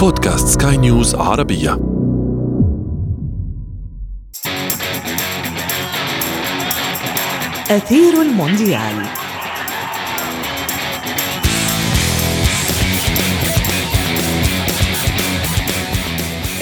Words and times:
بودكاست 0.00 0.62
سكاي 0.62 0.76
نيوز 0.76 1.14
عربية. 1.14 1.72
أثير 7.70 8.22
المونديال. 8.22 9.02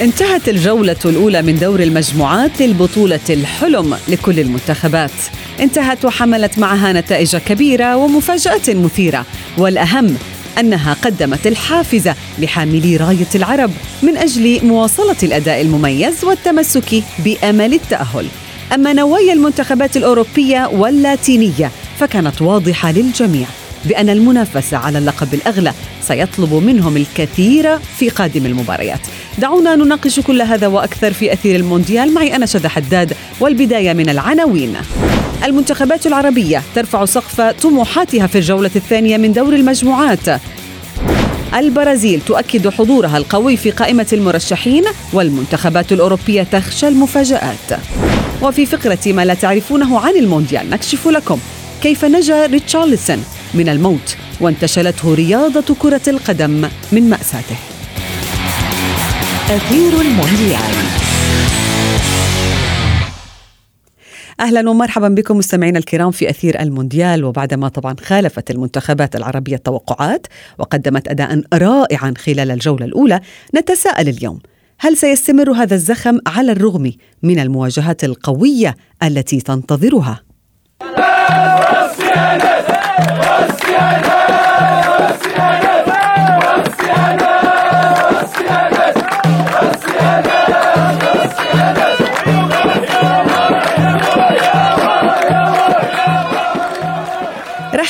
انتهت 0.01 0.49
الجولة 0.49 0.95
الأولى 1.05 1.41
من 1.41 1.55
دور 1.59 1.79
المجموعات 1.79 2.61
للبطولة 2.61 3.19
الحلم 3.29 3.97
لكل 4.07 4.39
المنتخبات. 4.39 5.11
انتهت 5.59 6.05
وحملت 6.05 6.59
معها 6.59 6.93
نتائج 6.93 7.37
كبيرة 7.37 7.97
ومفاجأة 7.97 8.73
مثيرة. 8.73 9.25
والأهم 9.57 10.17
أنها 10.59 10.93
قدمت 10.93 11.47
الحافزة 11.47 12.15
لحاملي 12.39 12.97
راية 12.97 13.27
العرب 13.35 13.71
من 14.03 14.17
أجل 14.17 14.65
مواصلة 14.65 15.17
الأداء 15.23 15.61
المميز 15.61 16.23
والتمسك 16.23 17.03
بأمل 17.25 17.73
التأهل. 17.73 18.27
أما 18.73 18.93
نوايا 18.93 19.33
المنتخبات 19.33 19.97
الأوروبية 19.97 20.67
واللاتينية 20.67 21.71
فكانت 21.99 22.41
واضحة 22.41 22.91
للجميع. 22.91 23.47
بأن 23.85 24.09
المنافسة 24.09 24.77
على 24.77 24.97
اللقب 24.97 25.33
الأغلى 25.33 25.73
سيطلب 26.01 26.53
منهم 26.53 26.97
الكثير 26.97 27.79
في 27.79 28.09
قادم 28.09 28.45
المباريات. 28.45 28.99
دعونا 29.37 29.75
نناقش 29.75 30.19
كل 30.19 30.41
هذا 30.41 30.67
وأكثر 30.67 31.13
في 31.13 31.33
أثير 31.33 31.55
المونديال. 31.55 32.13
معي 32.13 32.35
أنا 32.35 32.45
شذى 32.45 32.69
حداد 32.69 33.13
والبداية 33.39 33.93
من 33.93 34.09
العناوين. 34.09 34.75
المنتخبات 35.43 36.07
العربية 36.07 36.63
ترفع 36.75 37.05
سقف 37.05 37.41
طموحاتها 37.41 38.27
في 38.27 38.37
الجولة 38.37 38.71
الثانية 38.75 39.17
من 39.17 39.33
دور 39.33 39.53
المجموعات. 39.53 40.41
البرازيل 41.53 42.21
تؤكد 42.21 42.69
حضورها 42.69 43.17
القوي 43.17 43.57
في 43.57 43.71
قائمة 43.71 44.07
المرشحين 44.13 44.83
والمنتخبات 45.13 45.91
الأوروبية 45.91 46.43
تخشى 46.43 46.87
المفاجآت. 46.87 47.79
وفي 48.41 48.65
فقرة 48.65 49.13
ما 49.13 49.25
لا 49.25 49.33
تعرفونه 49.33 49.99
عن 49.99 50.15
المونديال 50.15 50.69
نكشف 50.69 51.07
لكم 51.07 51.39
كيف 51.83 52.05
نجا 52.05 52.45
ريتشارلسون 52.45 53.23
من 53.53 53.69
الموت 53.69 54.17
وانتشلته 54.41 55.13
رياضة 55.13 55.75
كرة 55.79 56.01
القدم 56.07 56.69
من 56.91 57.09
مأساته. 57.09 57.55
أثير 59.49 60.01
المونديال. 60.01 60.73
أهلا 64.39 64.69
ومرحبا 64.69 65.07
بكم 65.07 65.37
مستمعينا 65.37 65.79
الكرام 65.79 66.11
في 66.11 66.29
أثير 66.29 66.61
المونديال. 66.61 67.23
وبعدما 67.23 67.67
طبعا 67.67 67.95
خالفت 68.03 68.51
المنتخبات 68.51 69.15
العربية 69.15 69.55
التوقعات 69.55 70.27
وقدمت 70.57 71.07
اداء 71.07 71.41
رائعا 71.53 72.13
خلال 72.17 72.51
الجولة 72.51 72.85
الأولى 72.85 73.19
نتساءل 73.55 74.09
اليوم 74.09 74.39
هل 74.79 74.97
سيستمر 74.97 75.51
هذا 75.51 75.75
الزخم 75.75 76.19
على 76.27 76.51
الرغم 76.51 76.91
من 77.23 77.39
المواجهات 77.39 78.03
القوية 78.03 78.75
التي 79.03 79.41
تنتظرها؟ 79.41 80.21
United! 83.79 84.08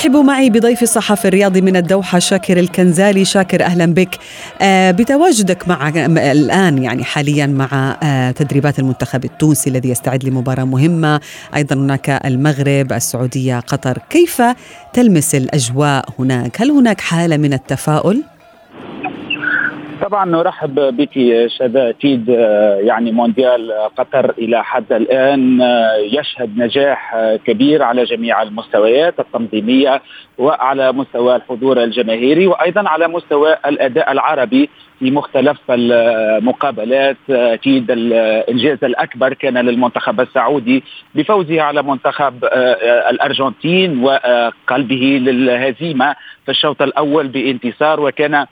رحبوا 0.09 0.23
معي 0.23 0.49
بضيف 0.49 0.83
الصحفي 0.83 1.27
الرياضي 1.27 1.61
من 1.61 1.75
الدوحة 1.75 2.19
شاكر 2.19 2.59
الكنزالي. 2.59 3.25
شاكر 3.25 3.63
أهلا 3.63 3.85
بك. 3.85 4.17
آه 4.61 4.91
بتواجدك 4.91 5.67
مع 5.67 5.89
الآن 6.31 6.83
يعني 6.83 7.03
حاليا 7.03 7.45
مع 7.45 7.97
آه 8.03 8.31
تدريبات 8.31 8.79
المنتخب 8.79 9.25
التونسي 9.25 9.69
الذي 9.69 9.89
يستعد 9.89 10.23
لمباراة 10.23 10.63
مهمة. 10.63 11.19
أيضا 11.55 11.75
هناك 11.75 12.09
المغرب 12.25 12.93
السعودية 12.93 13.59
قطر. 13.59 13.97
كيف 14.09 14.41
تلمس 14.93 15.35
الأجواء 15.35 16.05
هناك؟ 16.19 16.61
هل 16.61 16.71
هناك 16.71 17.01
حالة 17.01 17.37
من 17.37 17.53
التفاؤل؟ 17.53 18.23
طبعا 20.01 20.25
نرحب 20.25 20.75
بك 20.97 21.13
شذا 21.47 21.89
أكيد 21.89 22.29
يعني 22.79 23.11
مونديال 23.11 23.71
قطر 23.97 24.29
إلى 24.37 24.63
حد 24.63 24.93
الآن 24.93 25.61
يشهد 25.99 26.57
نجاح 26.57 27.15
كبير 27.45 27.83
على 27.83 28.03
جميع 28.03 28.41
المستويات 28.41 29.19
التنظيمية 29.19 30.01
وعلى 30.37 30.91
مستوى 30.91 31.35
الحضور 31.35 31.83
الجماهيري 31.83 32.47
وأيضا 32.47 32.89
على 32.89 33.07
مستوى 33.07 33.55
الأداء 33.65 34.11
العربي 34.11 34.69
في 34.99 35.11
مختلف 35.11 35.57
المقابلات. 35.69 37.17
أكيد 37.29 37.91
الإنجاز 37.91 38.83
الأكبر 38.83 39.33
كان 39.33 39.57
للمنتخب 39.57 40.21
السعودي 40.21 40.83
بفوزه 41.15 41.61
على 41.61 41.81
منتخب 41.83 42.45
الأرجنتين 43.09 44.03
وقلبه 44.03 45.19
للهزيمة 45.21 46.15
في 46.45 46.51
الشوط 46.51 46.81
الأول 46.81 47.27
بانتصار 47.27 47.99
وكان 47.99 48.45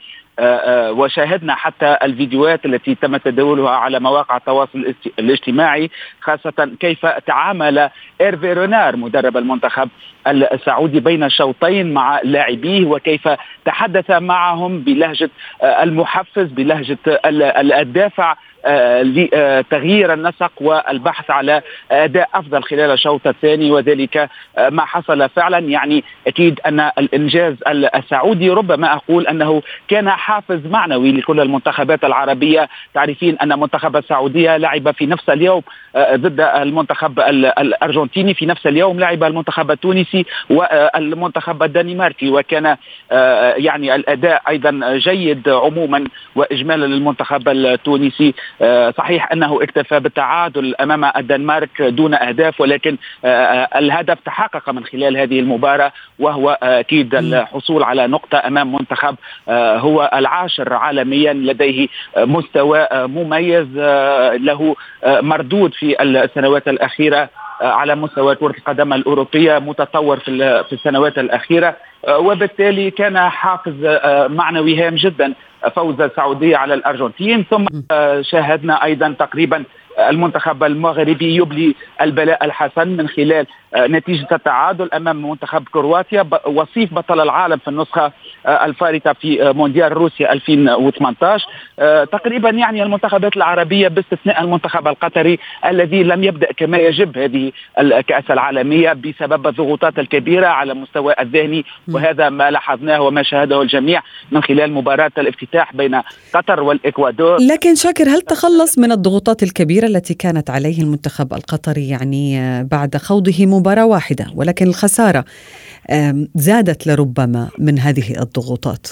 وشاهدنا 0.90 1.54
حتى 1.54 1.96
الفيديوهات 2.02 2.64
التي 2.66 2.94
تم 2.94 3.16
تداولها 3.16 3.70
على 3.70 4.00
مواقع 4.00 4.36
التواصل 4.36 4.94
الاجتماعي 5.18 5.90
خاصة 6.20 6.70
كيف 6.80 7.06
تعامل 7.06 7.90
إيرفي 8.20 8.52
رونار 8.52 8.96
مدرب 8.96 9.36
المنتخب 9.36 9.88
السعودي 10.26 11.00
بين 11.00 11.24
الشوطين 11.24 11.94
مع 11.94 12.20
لاعبيه 12.24 12.86
وكيف 12.86 13.28
تحدث 13.64 14.10
معهم 14.10 14.78
بلهجة 14.80 15.30
المحفز 15.62 16.46
بلهجة 16.52 16.98
الدافع 17.80 18.36
لتغيير 19.02 20.12
النسق 20.12 20.52
والبحث 20.60 21.30
على 21.30 21.62
أداء 21.90 22.28
أفضل 22.34 22.62
خلال 22.62 22.90
الشوط 22.90 23.26
الثاني 23.26 23.70
وذلك 23.70 24.28
ما 24.70 24.84
حصل 24.84 25.28
فعلا. 25.28 25.58
يعني 25.58 26.04
أكيد 26.26 26.60
أن 26.66 26.80
الإنجاز 26.98 27.54
السعودي 27.68 28.50
ربما 28.50 28.92
أقول 28.94 29.26
أنه 29.26 29.62
كان 29.88 30.10
حافز 30.10 30.66
معنوي 30.66 31.12
لكل 31.12 31.40
المنتخبات 31.40 32.04
العربية. 32.04 32.68
تعرفين 32.94 33.38
أن 33.42 33.60
منتخب 33.60 33.96
السعودية 33.96 34.56
لعب 34.56 34.90
في 34.90 35.06
نفس 35.06 35.28
اليوم 35.30 35.62
ضد 35.96 36.40
المنتخب 36.40 37.20
الأرجنتيني 37.20 38.34
في 38.34 38.46
نفس 38.46 38.66
اليوم 38.66 39.00
لعب 39.00 39.24
المنتخب 39.24 39.70
التونسي 39.70 40.26
والمنتخب 40.50 41.62
الدنماركي. 41.62 42.30
وكان 42.30 42.76
يعني 43.56 43.94
الأداء 43.94 44.42
أيضا 44.48 44.96
جيد 44.96 45.48
عموما 45.48 46.04
واجمالا 46.34 46.86
للمنتخب 46.86 47.48
التونسي. 47.48 48.34
صحيح 48.98 49.32
أنه 49.32 49.62
اكتفى 49.62 50.00
بالتعادل 50.00 50.74
أمام 50.80 51.04
الدنمارك 51.04 51.82
دون 51.82 52.14
أهداف 52.14 52.60
ولكن 52.60 52.96
الهدف 53.76 54.18
تحقق 54.24 54.70
من 54.70 54.84
خلال 54.84 55.16
هذه 55.16 55.40
المباراة 55.40 55.92
وهو 56.18 56.58
أكيد 56.62 57.14
الحصول 57.14 57.82
على 57.82 58.06
نقطة 58.06 58.38
أمام 58.46 58.72
منتخب 58.72 59.16
هو 59.48 60.10
العاشر 60.14 60.72
عالميا 60.74 61.32
لديه 61.32 61.88
مستوى 62.16 62.86
مميز 62.92 63.66
له 64.36 64.76
مردود 65.06 65.74
في 65.74 66.02
السنوات 66.02 66.68
الأخيرة 66.68 67.28
على 67.60 67.94
مستوى 67.94 68.34
كرة 68.34 68.54
القدم 68.58 68.92
الأوروبية 68.92 69.58
متطور 69.58 70.18
في 70.18 70.64
في 70.64 70.72
السنوات 70.72 71.18
الأخيرة 71.18 71.76
وبالتالي 72.08 72.90
كان 72.90 73.18
حافز 73.18 73.74
معنوي 74.30 74.82
هام 74.82 74.94
جدا. 74.94 75.32
فوز 75.74 76.00
السعودية 76.00 76.56
على 76.56 76.74
الأرجنتين 76.74 77.44
ثم 77.50 77.64
شاهدنا 78.20 78.84
أيضا 78.84 79.14
تقريبا 79.18 79.64
المنتخب 79.98 80.64
المغربي 80.64 81.36
يبلي 81.36 81.74
البلاء 82.00 82.44
الحسن 82.44 82.88
من 82.88 83.08
خلال 83.08 83.46
نتيجة 83.76 84.26
التعادل 84.32 84.92
أمام 84.92 85.30
منتخب 85.30 85.64
كرواتيا 85.72 86.26
وصيف 86.46 86.94
بطل 86.94 87.20
العالم 87.20 87.56
في 87.56 87.68
النسخة 87.68 88.12
الفارطة 88.46 89.12
في 89.12 89.52
مونديال 89.56 89.92
روسيا 89.92 90.32
2018 90.32 91.46
تقريبا 92.04 92.50
يعني 92.50 92.82
المنتخبات 92.82 93.36
العربية 93.36 93.88
باستثناء 93.88 94.42
المنتخب 94.42 94.88
القطري 94.88 95.38
الذي 95.66 96.02
لم 96.02 96.24
يبدأ 96.24 96.52
كما 96.56 96.78
يجب 96.78 97.18
هذه 97.18 97.52
الكأس 97.78 98.30
العالمية 98.30 98.92
بسبب 98.92 99.46
الضغوطات 99.46 99.98
الكبيرة 99.98 100.46
على 100.46 100.72
المستوى 100.72 101.14
الذهني 101.20 101.64
وهذا 101.92 102.28
ما 102.28 102.50
لاحظناه 102.50 103.00
وما 103.02 103.22
شاهده 103.22 103.62
الجميع 103.62 104.02
من 104.32 104.42
خلال 104.42 104.72
مباراة 104.72 105.12
الافتتاح 105.18 105.76
بين 105.76 106.00
قطر 106.34 106.62
والإكوادور. 106.62 107.36
لكن 107.40 107.74
شاكر 107.74 108.04
هل 108.04 108.20
تخلص 108.20 108.78
من 108.78 108.92
الضغوطات 108.92 109.42
الكبيرة 109.42 109.86
التي 109.86 110.14
كانت 110.14 110.50
عليه 110.50 110.82
المنتخب 110.82 111.32
القطري 111.32 111.88
يعني 111.88 112.38
بعد 112.64 112.96
خوضه 112.96 113.46
مباراة 113.46 113.86
واحدة 113.86 114.26
ولكن 114.34 114.66
الخسارة 114.66 115.24
زادت 116.34 116.86
لربما 116.86 117.48
من 117.58 117.78
هذه 117.78 118.10
الضغوطات؟ 118.10 118.37
ضغوطات 118.38 118.86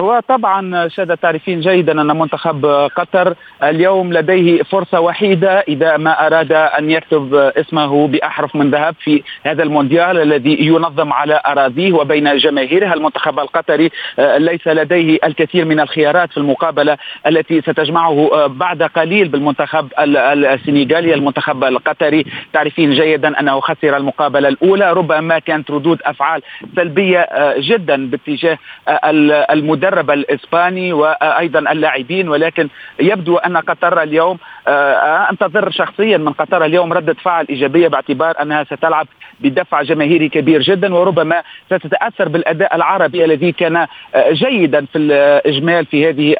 هو 0.00 0.20
طبعا 0.28 0.88
شهد 0.88 1.16
تعرفين 1.16 1.60
جيدا 1.60 2.00
أن 2.00 2.18
منتخب 2.18 2.66
قطر 2.96 3.34
اليوم 3.62 4.12
لديه 4.12 4.62
فرصة 4.62 5.00
وحيدة 5.00 5.60
إذا 5.68 5.96
ما 5.96 6.26
أراد 6.26 6.52
أن 6.52 6.90
يكتب 6.90 7.34
اسمه 7.34 8.08
بأحرف 8.08 8.56
من 8.56 8.70
ذهب 8.70 8.94
في 9.00 9.22
هذا 9.44 9.62
المونديال 9.62 10.18
الذي 10.22 10.66
ينظم 10.66 11.12
على 11.12 11.40
أراضيه 11.46 11.92
وبين 11.92 12.36
جماهيره. 12.36 12.94
المنتخب 12.94 13.38
القطري 13.38 13.90
ليس 14.18 14.66
لديه 14.68 15.18
الكثير 15.24 15.64
من 15.64 15.80
الخيارات 15.80 16.30
في 16.30 16.36
المقابلة 16.36 16.98
التي 17.26 17.60
ستجمعه 17.60 18.46
بعد 18.46 18.82
قليل 18.82 19.28
بالمنتخب 19.28 19.88
السنغالي. 19.98 21.14
المنتخب 21.14 21.64
القطري 21.64 22.24
تعرفين 22.52 22.90
جيدا 22.90 23.40
أنه 23.40 23.60
خسر 23.60 23.96
المقابلة 23.96 24.48
الأولى 24.48 24.92
ربما 24.92 25.38
كانت 25.38 25.70
ردود 25.70 25.98
أفعال 26.04 26.42
سلبية 26.76 27.28
جدا 27.58 28.10
باتجاه 28.10 28.58
المدرب. 29.52 29.81
المدرب 29.82 30.10
الإسباني 30.10 30.92
وأيضا 30.92 31.58
اللاعبين 31.58 32.28
ولكن 32.28 32.68
يبدو 33.00 33.36
أن 33.36 33.56
قطر 33.56 34.02
اليوم 34.02 34.38
آه، 34.68 35.30
أنتظر 35.30 35.70
شخصيا 35.70 36.18
من 36.18 36.32
قطر 36.32 36.64
اليوم 36.64 36.92
ردة 36.92 37.14
فعل 37.14 37.46
إيجابية 37.50 37.88
باعتبار 37.88 38.42
أنها 38.42 38.64
ستلعب 38.64 39.06
بدفع 39.40 39.82
جماهيري 39.82 40.28
كبير 40.28 40.62
جدا 40.62 40.94
وربما 40.94 41.42
ستتأثر 41.66 42.28
بالأداء 42.28 42.76
العربي 42.76 43.24
الذي 43.24 43.52
كان 43.52 43.76
آه، 43.76 43.88
جيدا 44.32 44.86
في 44.86 44.98
الإجمال 44.98 45.86
في 45.86 46.08
هذه 46.08 46.34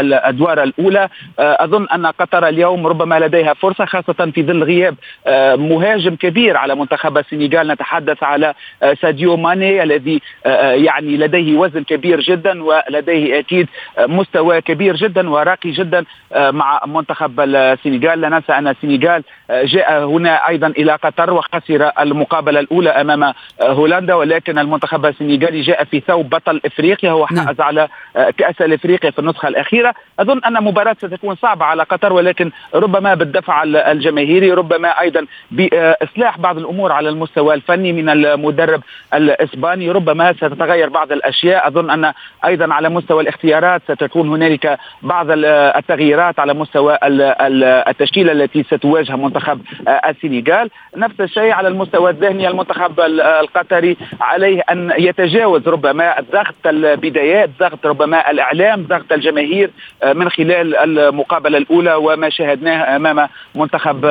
الأدوار 0.00 0.62
الأولى. 0.62 1.08
آه، 1.38 1.64
أظن 1.64 1.86
أن 1.94 2.06
قطر 2.06 2.48
اليوم 2.48 2.86
ربما 2.86 3.18
لديها 3.20 3.54
فرصة 3.54 3.84
خاصة 3.84 4.30
في 4.34 4.42
ظل 4.42 4.62
غياب 4.62 4.94
مهاجم 5.58 6.16
كبير 6.16 6.56
على 6.56 6.74
منتخب 6.74 7.18
السنغال. 7.18 7.68
نتحدث 7.68 8.22
على 8.22 8.54
ساديو 9.00 9.36
ماني 9.36 9.82
الذي 9.82 10.20
يعني 10.74 11.16
لديه 11.16 11.56
وزن 11.56 11.84
كبير 11.84 12.20
جدا 12.28 12.64
ولديه 12.64 13.38
أكيد 13.38 13.68
مستوى 13.98 14.60
كبير 14.60 14.96
جدا 14.96 15.30
وراقي 15.30 15.70
جدا 15.70 16.04
مع 16.36 16.80
منتخب 16.86 17.40
السنغال. 17.40 18.20
لا 18.20 18.28
ننسى 18.28 18.52
أن 18.52 18.68
السنغال 18.68 19.22
جاء 19.50 20.04
هنا 20.04 20.48
أيضا 20.48 20.66
إلى 20.66 20.92
قطر 20.92 21.32
وخسر 21.32 21.90
المقابلة 22.00 22.60
الأولى 22.60 22.90
أمام 22.90 23.32
هولندا. 23.62 24.14
ولكن 24.14 24.58
المنتخب 24.58 25.06
السنغالي 25.06 25.60
جاء 25.60 25.84
في 25.84 26.00
ثوب 26.00 26.30
بطل 26.30 26.60
إفريقيا 26.64 27.10
هو 27.10 27.26
نعم. 27.32 27.46
حاز 27.46 27.60
على 27.60 27.88
كأس 28.14 28.62
الإفريقيا 28.62 29.10
في 29.10 29.18
النسخة 29.18 29.48
الأخيرة. 29.48 29.94
أظن 30.20 30.40
أن 30.44 30.64
مباراة 30.64 30.96
ستكون 30.98 31.34
صعبة 31.34 31.64
على 31.64 31.82
قطر 31.82 32.12
ولكن 32.12 32.50
ربما 32.74 33.14
بالدفع 33.14 33.62
الجماهيري 33.62 34.52
ربما 34.52 34.88
أيضا 35.00 35.26
بإصلاح 35.50 36.38
بعض 36.38 36.58
الأمور 36.58 36.92
على 36.92 37.08
المستوى 37.08 37.54
الفني 37.54 37.92
من 37.92 38.08
المدرب 38.08 38.82
الإسباني. 39.14 39.90
ربما 39.90 40.32
ستتغير 40.32 40.88
بعض 40.88 41.12
الأشياء. 41.12 41.68
أظن 41.68 41.90
أن 41.90 42.12
أيضا 42.44 42.74
على 42.74 42.88
مستوى 42.88 43.22
الاختيارات 43.22 43.82
ستكون 43.88 44.28
هنالك 44.28 44.78
بعض 45.02 45.26
التغييرات 45.30 46.38
على 46.38 46.54
مستوى 46.54 46.98
التشكيلة 47.88 48.32
التي 48.32 48.62
ستواجه 48.62 49.16
منتخب 49.16 49.60
السنغال. 50.08 50.70
نفس 50.96 51.20
الشيء 51.20 51.50
على 51.50 51.68
المستوى 51.68 52.10
الذهني 52.10 52.48
المنتخب 52.48 53.00
القطري 53.40 53.96
عليه 54.20 54.62
أن 54.70 54.92
يتجاوز 54.98 55.68
ربما 55.68 56.14
ضغط 56.32 56.66
البدايات 56.66 57.50
ضغط 57.60 57.86
ربما 57.86 58.30
الإعلام 58.30 58.82
ضغط 58.82 59.12
الجماهير 59.12 59.70
من 60.14 60.28
خلال 60.28 60.76
المقابلة 60.76 61.58
الأولى 61.58 61.94
وما 61.94 62.30
شاهدناه 62.30 62.96
أمام 62.96 63.28
منتخب 63.54 64.04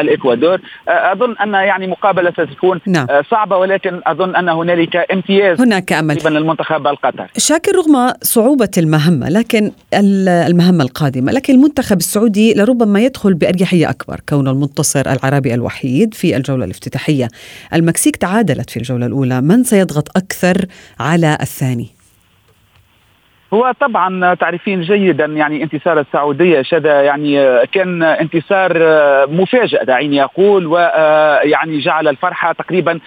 الإكوادور. 0.00 0.58
أظن 0.88 1.36
أن 1.42 1.54
يعني 1.54 1.86
مقابلة 1.86 2.30
ستكون 2.30 2.80
نعم. 2.86 3.06
صعبة 3.30 3.56
ولكن 3.56 4.00
أظن 4.06 4.36
أن 4.36 4.48
هنالك 4.48 5.12
امتياز 5.12 5.60
هناك 5.60 5.92
أمل. 5.92 6.16
للمنتخب 6.26 6.86
القطري. 6.86 7.26
شاكر 7.46 7.76
رغم 7.76 8.12
صعوبة 8.22 8.70
المهمة 8.78 9.28
لكن 9.28 9.72
المهمة 9.94 10.84
القادمة 10.84 11.32
لكن 11.32 11.54
المنتخب 11.54 11.98
السعودي 11.98 12.54
لربما 12.54 13.00
يدخل 13.00 13.34
بأريحية 13.34 13.90
أكبر. 13.90 14.20
كونه 14.28 14.50
المنتصر 14.50 15.12
العربي 15.12 15.54
الوحيد 15.54 16.14
في 16.14 16.36
الجولة 16.36 16.64
الافتتاحية 16.64 17.28
المكسيك 17.74 18.16
تعادلت 18.16 18.70
في 18.70 18.76
الجولة 18.76 19.06
الأولى 19.06 19.40
من 19.40 19.64
سيضغط 19.64 20.16
أكثر 20.16 20.66
على 21.00 21.38
الثاني؟ 21.40 21.95
هو 23.54 23.72
طبعا 23.80 24.34
تعرفين 24.34 24.80
جيدا 24.80 25.24
يعني 25.24 25.62
انتصار 25.62 26.00
السعودية 26.00 26.62
شذا 26.62 27.02
يعني 27.02 27.66
كان 27.66 28.02
انتصار 28.02 28.72
مفاجئ 29.30 29.84
دعيني 29.84 30.24
أقول 30.24 30.66
ويعني 30.66 31.78
جعل 31.78 32.08
الفرحة 32.08 32.52
تقريبا 32.52 33.00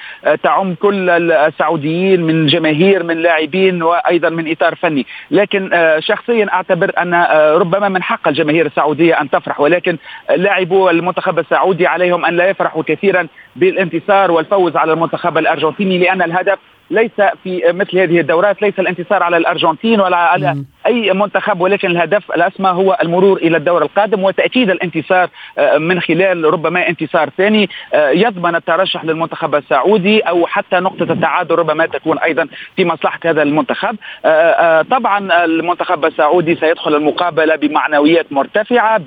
تعم 0.43 0.75
كل 0.75 1.09
السعوديين 1.09 2.21
من 2.21 2.47
جماهير 2.47 3.03
من 3.03 3.17
لاعبين 3.17 3.83
وأيضا 3.83 4.29
من 4.29 4.51
إطار 4.51 4.75
فني. 4.75 5.05
لكن 5.31 5.71
شخصيا 5.99 6.53
أعتبر 6.53 6.91
أن 6.97 7.13
ربما 7.61 7.89
من 7.89 8.03
حق 8.03 8.27
الجماهير 8.27 8.65
السعودية 8.65 9.21
أن 9.21 9.29
تفرح 9.29 9.59
ولكن 9.59 9.97
لاعبو 10.35 10.89
المنتخب 10.89 11.39
السعودي 11.39 11.87
عليهم 11.87 12.25
أن 12.25 12.37
لا 12.37 12.49
يفرحوا 12.49 12.83
كثيرا 12.87 13.27
بالانتصار 13.55 14.31
والفوز 14.31 14.77
على 14.77 14.93
المنتخب 14.93 15.37
الأرجنتيني 15.37 15.97
لأن 15.97 16.21
الهدف 16.21 16.59
ليس 16.91 17.11
في 17.43 17.61
مثل 17.67 17.99
هذه 17.99 18.19
الدورات 18.19 18.61
ليس 18.61 18.79
الانتصار 18.79 19.23
على 19.23 19.37
الأرجنتين 19.37 20.01
ولا 20.01 20.17
على. 20.17 20.55
أي 20.85 21.13
منتخب 21.13 21.61
ولكن 21.61 21.91
الهدف 21.91 22.31
الأسمى 22.31 22.69
هو 22.69 22.97
المرور 23.01 23.37
إلى 23.37 23.57
الدور 23.57 23.81
القادم 23.81 24.23
وتأكيد 24.23 24.69
الانتصار 24.69 25.29
آه، 25.57 25.77
من 25.77 26.01
خلال 26.01 26.43
ربما 26.43 26.89
انتصار 26.89 27.29
ثاني 27.37 27.69
آه، 27.93 28.09
يضمن 28.09 28.55
الترشح 28.55 29.05
للمنتخب 29.05 29.55
السعودي 29.55 30.19
أو 30.19 30.47
حتى 30.47 30.75
نقطة 30.75 31.13
التعادل 31.13 31.55
ربما 31.55 31.85
تكون 31.85 32.19
أيضا 32.19 32.47
في 32.75 32.85
مصلحة 32.85 33.19
هذا 33.25 33.41
المنتخب. 33.41 33.95
آه، 34.25 34.81
طبعا 34.81 35.45
المنتخب 35.45 36.05
السعودي 36.05 36.55
سيدخل 36.55 36.95
المقابلة 36.95 37.55
بمعنويات 37.55 38.25
مرتفعة 38.31 39.01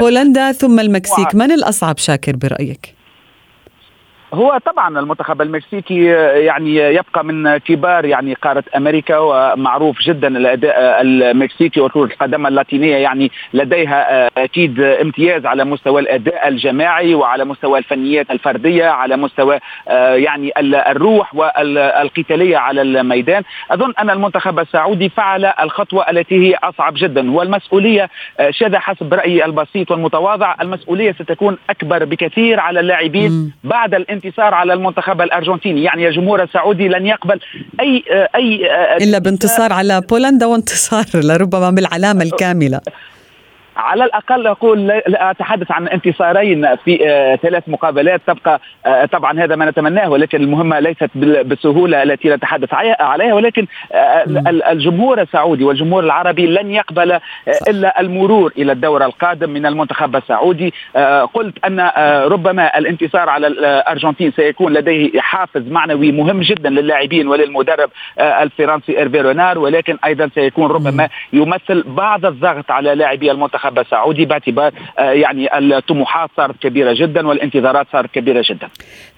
بولندا 0.00 0.52
ثم 0.52 0.80
المكسيك. 0.80 1.34
من 1.34 1.52
الأصعب 1.52 1.98
شاكر 1.98 2.32
برأيك؟ 2.36 3.01
هو 4.34 4.58
طبعا 4.66 4.98
المنتخب 5.00 5.42
المكسيكي 5.42 6.04
يعني 6.44 6.76
يبقى 6.76 7.24
من 7.24 7.56
كبار 7.56 8.04
يعني 8.04 8.34
قارة 8.34 8.64
أمريكا 8.76 9.18
ومعروف 9.18 9.98
جدا 10.02 10.28
الأداء 10.28 11.00
المكسيكي 11.00 11.80
وكرة 11.80 12.04
القدم 12.04 12.46
اللاتينية 12.46 12.96
يعني 12.96 13.30
لديها 13.54 14.26
أكيد 14.44 14.80
امتياز 14.80 15.46
على 15.46 15.64
مستوى 15.64 16.00
الأداء 16.00 16.48
الجماعي 16.48 17.14
وعلى 17.14 17.44
مستوى 17.44 17.78
الفنيات 17.78 18.30
الفردية 18.30 18.84
على 18.86 19.16
مستوى 19.16 19.58
يعني 20.16 20.52
الروح 20.90 21.34
والقتاليه 21.34 22.56
على 22.56 22.82
الميدان. 22.82 23.42
أظن 23.70 23.92
أن 23.98 24.10
المنتخب 24.10 24.58
السعودي 24.58 25.08
فعل 25.08 25.44
الخطوة 25.44 26.10
التي 26.10 26.34
هي 26.50 26.54
أصعب 26.64 26.94
جدا 26.96 27.30
والمسؤولية 27.30 28.10
شذا 28.50 28.78
حسب 28.78 29.14
رأيي 29.14 29.44
البسيط 29.44 29.90
والمتواضع 29.90 30.54
المسؤولية 30.60 31.12
ستكون 31.12 31.58
أكبر 31.70 32.04
بكثير 32.04 32.60
على 32.60 32.80
اللاعبين 32.80 33.52
بعد 33.64 33.94
الانتصار 33.94 34.21
الانتصار 34.22 34.54
على 34.54 34.72
المنتخب 34.72 35.20
الأرجنتيني. 35.20 35.82
يعني 35.82 36.08
الجمهور 36.08 36.42
السعودي 36.42 36.88
لن 36.88 37.06
يقبل 37.06 37.40
أي 37.80 38.04
أي 38.34 38.60
إلا 38.96 39.18
بانتصار 39.18 39.72
على 39.72 40.00
بولندا 40.10 40.46
وانتصار 40.46 41.04
لربما 41.14 41.70
بالعلامة 41.70 42.22
الكاملة. 42.22 42.80
على 43.76 44.04
الأقل 44.04 44.46
أقول 44.46 44.86
لا 44.86 45.30
أتحدث 45.30 45.70
عن 45.70 45.88
انتصارين 45.88 46.76
في 46.76 47.08
آه، 47.08 47.36
ثلاث 47.36 47.62
مقابلات. 47.66 48.20
تبقى 48.26 48.60
آه، 48.86 49.04
طبعا 49.04 49.40
هذا 49.40 49.56
ما 49.56 49.70
نتمناه 49.70 50.10
ولكن 50.10 50.42
المهمة 50.42 50.80
ليست 50.80 51.10
بالسهولة 51.14 52.02
التي 52.02 52.28
نتحدث 52.28 52.74
عليها 53.00 53.34
ولكن 53.34 53.66
آه، 53.92 54.24
الجمهور 54.72 55.20
السعودي 55.20 55.64
والجمهور 55.64 56.04
العربي 56.04 56.46
لن 56.46 56.70
يقبل 56.70 57.18
إلا 57.68 58.00
المرور 58.00 58.52
إلى 58.58 58.72
الدور 58.72 59.04
القادم 59.04 59.50
من 59.50 59.66
المنتخب 59.66 60.16
السعودي. 60.16 60.74
قلت 61.34 61.64
أن 61.64 61.80
ربما 62.26 62.78
الانتصار 62.78 63.28
على 63.28 63.46
الأرجنتين 63.46 64.32
سيكون 64.32 64.72
لديه 64.72 65.20
حافز 65.20 65.68
معنوي 65.68 66.12
مهم 66.12 66.40
جدا 66.40 66.70
للاعبين 66.70 67.28
وللمدرب 67.28 67.90
الفرنسي 68.18 68.98
ايرفي 68.98 69.20
رونار 69.20 69.58
ولكن 69.58 69.98
أيضا 70.04 70.30
سيكون 70.34 70.70
ربما 70.70 71.08
يمثل 71.32 71.84
بعض 71.86 72.26
الضغط 72.26 72.70
على 72.70 72.94
لاعبي 72.94 73.30
المنتخب 73.30 73.61
المنتخب 73.64 73.78
السعودي 73.78 74.24
باعتبار 74.24 74.72
آه، 74.98 75.02
يعني 75.02 75.58
الطموحات 75.58 76.30
صارت 76.36 76.62
كبيرة 76.62 76.94
جدا 76.98 77.26
والانتظارات 77.26 77.86
صارت 77.92 78.10
كبيرة 78.10 78.44
جدا. 78.50 78.68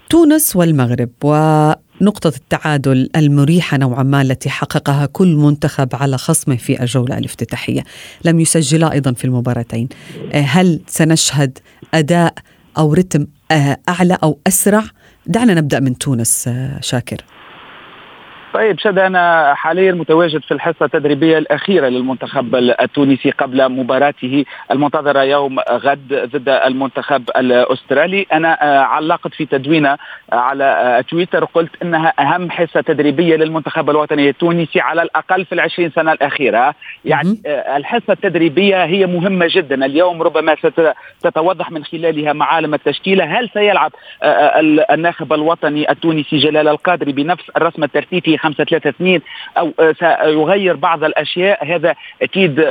تونس 0.09 0.55
والمغرب 0.55 1.09
ونقطة 1.23 2.33
التعادل 2.37 3.09
المريحة 3.15 3.77
نوعا 3.77 4.03
ما 4.03 4.21
التي 4.21 4.49
حققها 4.49 5.05
كل 5.05 5.35
منتخب 5.35 5.89
على 5.93 6.17
خصمه 6.17 6.55
في 6.55 6.81
الجولة 6.81 7.17
الافتتاحية 7.17 7.83
لم 8.25 8.39
يسجلا 8.39 8.91
أيضا 8.91 9.13
في 9.13 9.25
المباراتين 9.25 9.89
آه، 10.33 10.41
هل 10.41 10.81
سنشهد 10.87 11.57
أداء 11.93 12.33
أو 12.77 12.93
رتم 12.93 13.27
آه، 13.51 13.77
أعلى 13.89 14.17
أو 14.23 14.39
أسرع؟ 14.47 14.83
دعنا 15.27 15.53
نبدأ 15.53 15.79
من 15.79 15.97
تونس 15.97 16.49
شاكر 16.81 17.17
طيب 18.55 18.79
شد 18.79 18.99
أنا 18.99 19.53
حاليا 19.53 19.91
متواجد 19.91 20.41
في 20.41 20.53
الحصة 20.53 20.85
التدريبية 20.85 21.37
الأخيرة 21.37 21.87
للمنتخب 21.87 22.55
التونسي 22.55 23.31
قبل 23.31 23.69
مباراته 23.69 24.45
المنتظرة 24.71 25.23
يوم 25.23 25.59
غد 25.59 26.29
ضد 26.33 26.49
المنتخب 26.49 27.29
الأسترالي. 27.37 28.25
أنا 28.33 28.63
آه، 28.63 28.79
علقت 28.79 29.33
في 29.33 29.45
تدوينة 29.45 29.97
على 30.31 30.63
آه، 30.63 31.01
تويتر 31.01 31.45
قلت 31.45 31.71
إنها 31.81 32.13
أهم 32.19 32.51
حصة 32.51 32.81
تدريبية 32.81 33.35
للمنتخب 33.35 33.89
الوطني 33.89 34.29
التونسي 34.29 34.79
على 34.79 35.01
الأقل 35.01 35.45
في 35.45 35.55
العشرين 35.55 35.91
سنة 35.91 36.11
الأخيرة. 36.11 36.75
يعني 37.05 37.41
آه، 37.45 37.77
الحصة 37.77 38.13
التدريبية 38.13 38.85
هي 38.85 39.05
مهمة 39.05 39.47
جدا. 39.49 39.85
اليوم 39.85 40.21
ربما 40.21 40.55
ستتوضح 41.19 41.71
من 41.71 41.83
خلالها 41.83 42.33
معالم 42.33 42.73
التشكيلة. 42.73 43.39
هل 43.39 43.49
سيلعب 43.53 43.91
الناخب 44.91 45.33
الوطني 45.33 45.91
التونسي 45.91 46.37
جلال 46.37 46.67
القادري 46.67 47.11
بنفس 47.11 47.49
الرسم 47.57 47.83
الترتيبي 47.83 48.44
5 48.45 48.63
3 48.63 48.89
2 48.89 49.21
أو 49.57 49.73
سيغير 49.99 50.75
بعض 50.75 51.03
الأشياء. 51.03 51.75
هذا 51.75 51.95
أكيد 52.21 52.65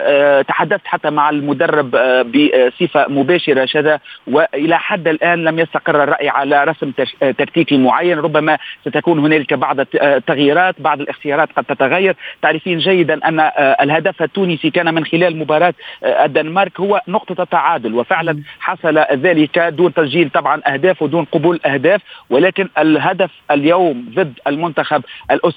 تحدثت 0.48 0.86
حتى 0.86 1.10
مع 1.10 1.30
المدرب 1.30 1.90
بصفة 2.26 3.08
مباشرة 3.08 3.64
شذا 3.64 4.00
وإلى 4.26 4.78
حد 4.78 5.08
الآن 5.08 5.44
لم 5.44 5.58
يستقر 5.58 6.02
الرأي 6.02 6.28
على 6.28 6.64
رسم 6.64 6.90
تكتيكي 7.20 7.76
معين. 7.78 8.18
ربما 8.18 8.58
ستكون 8.84 9.18
هنالك 9.18 9.54
بعض 9.54 9.80
التغييرات 9.94 10.74
بعض 10.78 11.00
الاختيارات 11.00 11.48
قد 11.56 11.64
تتغير. 11.64 12.16
تعرفين 12.42 12.78
جيدا 12.78 13.28
أن 13.28 13.40
الهدف 13.80 14.22
التونسي 14.22 14.70
كان 14.70 14.94
من 14.94 15.04
خلال 15.04 15.36
مباراة 15.36 15.74
الدنمارك 16.04 16.80
هو 16.80 17.00
نقطة 17.08 17.42
التعادل 17.42 17.94
وفعلا 17.94 18.42
حصل 18.60 18.98
ذلك 18.98 19.58
دون 19.58 19.94
تسجيل 19.94 20.30
طبعا 20.30 20.60
أهداف 20.66 21.02
ودون 21.02 21.24
قبول 21.24 21.60
أهداف. 21.66 22.00
ولكن 22.30 22.68
الهدف 22.78 23.30
اليوم 23.50 24.06
ضد 24.14 24.38
المنتخب 24.46 25.02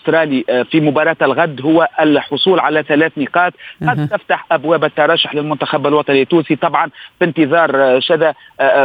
الأسترالي 0.08 0.66
في 0.72 0.82
مباراة 0.82 1.16
الغد 1.22 1.62
هو 1.62 1.88
الحصول 2.00 2.60
على 2.60 2.84
ثلاث 2.84 3.12
نقاط. 3.18 3.54
قد 3.88 4.08
تفتح 4.08 4.46
أبواب 4.52 4.84
الترشح 4.84 5.36
للمنتخب 5.36 5.88
الوطني 5.88 6.22
التونسي 6.22 6.56
طبعا 6.56 6.90
في 7.20 7.26
انتظار 7.26 8.00
شذا 8.00 8.34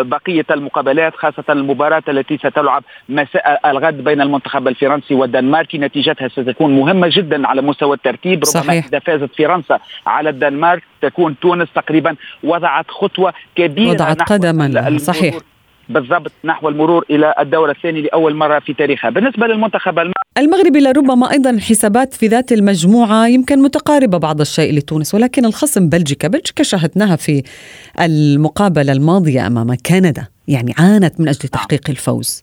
بقية 0.03 0.47
المقابلات 0.51 1.15
خاصة 1.17 1.45
المباراة 1.49 2.03
التي 2.09 2.37
ستلعب 2.39 2.85
مساء 3.09 3.71
الغد 3.71 4.05
بين 4.05 4.21
المنتخب 4.21 4.69
الفرنسي 4.69 5.15
والدنماركي. 5.15 5.79
نتيجتها 5.79 6.29
ستكون 6.29 6.77
مهمة 6.77 7.09
جدا 7.13 7.49
على 7.49 7.63
مستوى 7.63 7.97
الترتيب. 7.97 8.33
ربما 8.33 8.45
صحيح. 8.45 8.85
إذا 8.87 8.99
فازت 8.99 9.37
فرنسا 9.39 9.79
على 10.07 10.31
الدنمارك 10.31 10.83
تكون 11.03 11.39
تونس 11.39 11.69
تقريبا 11.75 12.17
وضعت 12.45 12.91
خطوة 12.91 13.33
كبيرة 13.57 13.91
وضعت 13.91 14.23
قدما 14.23 14.99
صحيح. 14.99 15.35
بالضبط 15.93 16.33
نحو 16.45 16.69
المرور 16.69 17.05
إلى 17.11 17.35
الدور 17.39 17.71
الثاني 17.71 18.03
لأول 18.03 18.35
مرة 18.35 18.59
في 18.59 18.75
تاريخها. 18.75 19.11
بالنسبة 19.11 19.47
للمنتخب 19.47 19.99
المغربي 20.39 20.81
لربما 20.81 21.31
أيضا 21.33 21.59
حسابات 21.61 22.15
في 22.15 22.27
ذات 22.27 22.53
المجموعة 22.53 23.27
يمكن 23.27 23.63
متقاربة 23.63 24.19
بعض 24.19 24.41
الشيء 24.41 24.75
لتونس 24.75 25.15
ولكن 25.15 25.45
الخصم 25.45 25.89
بلجيكا. 25.89 26.29
بلجيكا 26.29 26.63
شاهدناها 26.63 27.17
في 27.17 27.43
المقابلة 28.01 28.93
الماضية 28.93 29.47
أمام 29.47 29.77
كندا 29.87 30.27
يعني 30.49 30.75
عانت 30.79 31.21
من 31.21 31.29
أجل 31.29 31.49
تحقيق 31.49 31.91
الفوز. 31.91 32.43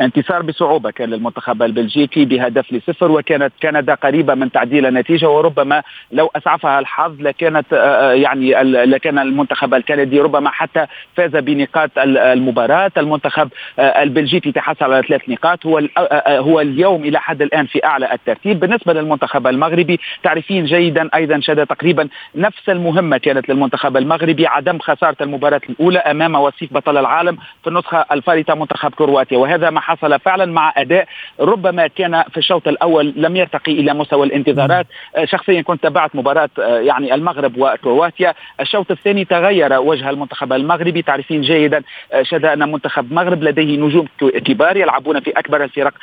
انتصار 0.00 0.42
بصعوبة 0.42 0.90
كان 0.90 1.10
للمنتخب 1.10 1.62
البلجيكي 1.62 2.24
بهدف 2.24 2.72
لصفر 2.72 3.10
وكانت 3.10 3.52
كندا 3.62 3.94
قريبة 3.94 4.34
من 4.34 4.52
تعديل 4.52 4.86
النتيجة 4.86 5.28
وربما 5.28 5.82
لو 6.12 6.30
أسعفها 6.36 6.78
الحظ 6.78 7.20
لكانت 7.20 7.72
آه، 7.72 7.76
آه، 7.76 8.12
يعني 8.12 8.62
لكان 8.62 9.18
المنتخب 9.18 9.74
الكندي 9.74 10.20
ربما 10.20 10.50
حتى 10.50 10.86
فاز 11.16 11.36
بنقاط 11.36 11.90
المباراة. 11.98 12.92
المنتخب 12.96 13.48
آه، 13.78 14.02
البلجيكي 14.02 14.52
تحصل 14.52 14.84
على 14.84 15.02
ثلاث 15.08 15.28
نقاط 15.28 15.66
هو 15.66 15.82
هو 16.28 16.60
اليوم 16.60 17.04
إلى 17.04 17.20
حد 17.20 17.42
الآن 17.42 17.66
في 17.66 17.84
أعلى 17.84 18.12
الترتيب. 18.12 18.60
بالنسبة 18.60 18.92
للمنتخب 18.92 19.46
المغربي 19.46 20.00
تعرفين 20.22 20.64
جيدا 20.64 21.08
أيضا 21.14 21.40
شد 21.40 21.66
تقريبا 21.66 22.08
نفس 22.34 22.68
المهمة 22.68 23.18
كانت 23.18 23.48
للمنتخب 23.48 23.96
المغربي 23.96 24.46
عدم 24.46 24.78
خسارة 24.78 25.16
المباراة 25.20 25.60
الأولى 25.70 25.98
أمام 25.98 26.34
وصيف 26.34 26.72
بطل 26.72 26.96
العالم 26.96 27.36
في 27.62 27.70
النسخة 27.70 28.04
الفارطة 28.12 28.54
منتخب 28.54 28.94
كرواتيا 28.94 29.38
وهذا 29.38 29.70
ما 29.70 29.80
حصل 29.88 30.20
فعلا 30.20 30.46
مع 30.46 30.72
أداء 30.76 31.06
ربما 31.40 31.86
كان 31.86 32.22
في 32.30 32.38
الشوط 32.38 32.68
الأول 32.68 33.12
لم 33.16 33.36
يرتقي 33.36 33.72
إلى 33.72 33.94
مستوى 33.94 34.26
الانتظارات. 34.26 34.86
آه، 35.16 35.24
شخصيا 35.24 35.62
كنت 35.62 35.82
تابعت 35.82 36.16
مباراة 36.16 36.50
آه، 36.60 36.78
يعني 36.78 37.14
المغرب 37.14 37.58
وكرواتيا. 37.58 38.34
الشوط 38.60 38.90
الثاني 38.90 39.24
تغير 39.24 39.80
وجه 39.80 40.10
المنتخب 40.10 40.52
المغربي. 40.52 41.02
تعرفين 41.02 41.40
جيدا 41.40 41.82
آه، 42.12 42.22
شذا 42.22 42.52
أن 42.52 42.72
منتخب 42.72 43.10
المغرب 43.10 43.42
لديه 43.42 43.78
نجوم 43.78 44.06
كبار 44.20 44.76
يلعبون 44.76 45.20
في 45.20 45.30
أكبر 45.30 45.64
الفرق 45.64 45.94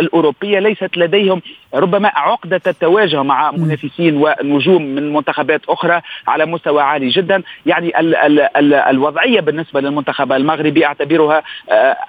الأوروبية. 0.00 0.58
ليست 0.58 0.96
لديهم 0.96 1.42
ربما 1.74 2.08
عقدة 2.14 2.60
التواجه 2.66 3.22
مع 3.22 3.50
منافسين 3.50 4.16
ونجوم 4.16 4.82
من 4.82 5.12
منتخبات 5.12 5.60
أخرى 5.68 6.00
على 6.28 6.46
مستوى 6.46 6.82
عالي 6.82 7.08
جدا. 7.08 7.42
يعني 7.66 8.00
ال 8.00 8.16
ال 8.16 8.40
ال 8.40 8.74
الوضعية 8.74 9.40
بالنسبة 9.40 9.80
للمنتخب 9.80 10.32
المغربي 10.32 10.86
أعتبرها 10.86 11.42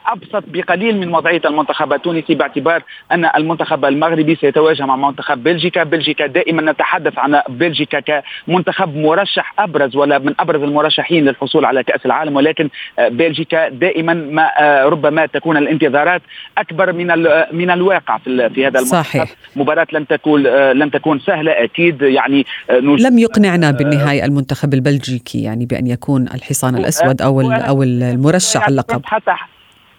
أبسط 0.07 0.43
بقليل 0.47 1.02
من 1.05 1.15
وضعية 1.15 1.41
المنتخب 1.45 1.93
التونسي 1.93 2.35
باعتبار 2.35 2.83
أن 3.11 3.25
المنتخب 3.25 3.85
المغربي 3.85 4.35
سيتواجه 4.35 4.85
مع 4.85 4.95
منتخب 4.95 5.43
بلجيكا، 5.43 5.83
بلجيكا 5.83 6.27
دائما 6.27 6.71
نتحدث 6.71 7.19
عن 7.19 7.41
بلجيكا 7.49 8.21
كمنتخب 8.47 8.95
مرشح 8.97 9.53
أبرز 9.59 9.95
ولا 9.95 10.19
من 10.19 10.33
أبرز 10.39 10.61
المرشحين 10.61 11.25
للحصول 11.25 11.65
على 11.65 11.83
كأس 11.83 12.05
العالم 12.05 12.35
ولكن 12.35 12.69
بلجيكا 12.99 13.69
دائما 13.69 14.13
ما 14.13 14.49
ربما 14.85 15.25
تكون 15.25 15.57
الانتظارات 15.57 16.21
أكبر 16.57 16.93
من 16.93 17.07
من 17.51 17.69
الواقع 17.71 18.17
في 18.17 18.49
في 18.49 18.67
هذا 18.67 18.79
المنتخب. 18.79 19.03
صحيح. 19.03 19.29
مباراة 19.55 19.87
لن 19.93 20.07
تكون 20.07 20.43
لن 20.71 20.91
تكون 20.91 21.19
سهلة 21.19 21.51
أكيد. 21.51 22.01
يعني 22.01 22.45
لم 22.79 23.19
يقنعنا 23.19 23.71
بالنهايه 23.71 24.25
المنتخب 24.25 24.73
البلجيكي 24.73 25.43
يعني 25.43 25.65
بأن 25.65 25.87
يكون 25.87 26.27
الحصان 26.33 26.75
الأسود 26.75 27.21
أو 27.21 27.41
أو 27.41 27.83
المرشح 27.83 28.67
اللقب. 28.67 29.01
حتى 29.05 29.35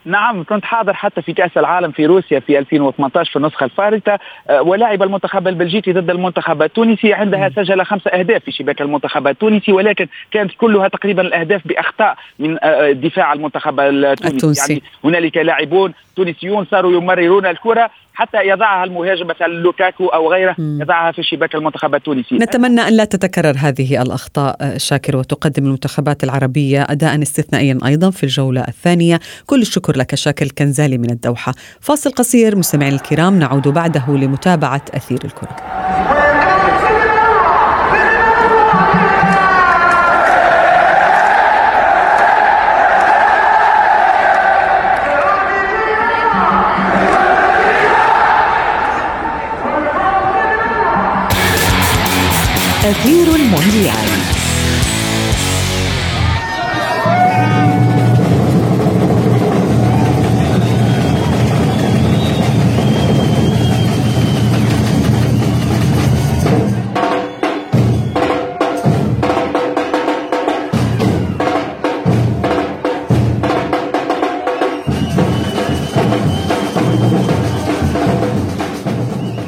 نعم 0.04 0.44
كنت 0.44 0.64
حاضر 0.64 0.94
حتى 0.94 1.22
في 1.22 1.32
كأس 1.32 1.50
العالم 1.56 1.90
في 1.90 2.06
روسيا 2.06 2.40
في 2.40 2.58
2018 2.58 3.30
في 3.30 3.36
النسخة 3.36 3.64
الفارطة 3.64 4.18
آه، 4.50 4.62
ولعب 4.62 5.02
المنتخب 5.02 5.48
البلجيكي 5.48 5.92
ضد 5.92 6.10
المنتخب 6.10 6.62
التونسي 6.62 7.12
عندها 7.12 7.48
سجل 7.56 7.84
خمسة 7.84 8.10
أهداف 8.10 8.44
في 8.44 8.52
شباك 8.52 8.82
المنتخب 8.82 9.26
التونسي 9.26 9.72
ولكن 9.72 10.06
كانت 10.30 10.52
كلها 10.58 10.88
تقريبا 10.88 11.22
الأهداف 11.22 11.68
بأخطاء 11.68 12.16
من 12.38 12.58
آه، 12.62 12.90
دفاع 12.90 13.32
المنتخب 13.32 13.80
التونسي, 13.80 14.36
التونسي. 14.36 14.72
يعني 14.72 14.82
هنالك 15.04 15.36
لاعبون 15.36 15.92
تونسيون 16.16 16.64
صاروا 16.70 16.92
يمررون 16.92 17.46
الكرة. 17.46 17.90
حتى 18.14 18.38
يضعها 18.48 18.84
المهاجم 18.84 19.26
مثلا 19.26 19.46
لوكاكو 19.46 20.06
أو 20.06 20.32
غيره 20.32 20.56
يضعها 20.58 21.12
في 21.12 21.22
شباك 21.22 21.54
المنتخب 21.54 21.94
التونسي. 21.94 22.34
نتمنى 22.34 22.80
أن 22.80 22.92
لا 22.96 23.04
تتكرر 23.04 23.54
هذه 23.58 24.02
الأخطاء 24.02 24.56
آه، 24.60 24.78
شاكر 24.78 25.16
وتقدم 25.16 25.64
المنتخبات 25.64 26.24
العربية 26.24 26.86
اداء 26.88 27.22
استثنائيا 27.22 27.78
أيضا 27.86 28.10
في 28.10 28.24
الجولة 28.24 28.60
الثانية. 28.68 29.20
كل 29.46 29.62
الشكر 29.62 29.96
لك 29.96 30.14
شاكر 30.14 30.44
الكنزالي 30.46 30.98
من 30.98 31.10
الدوحة. 31.10 31.52
فاصل 31.80 32.10
قصير 32.10 32.56
مستمعين 32.56 32.94
الكرام 32.94 33.38
نعود 33.38 33.68
بعده 33.68 34.04
لمتابعة 34.08 34.82
أثير 34.94 35.18
الكرة. 35.24 35.56
أثير 52.84 53.34
المونديال. 53.34 54.13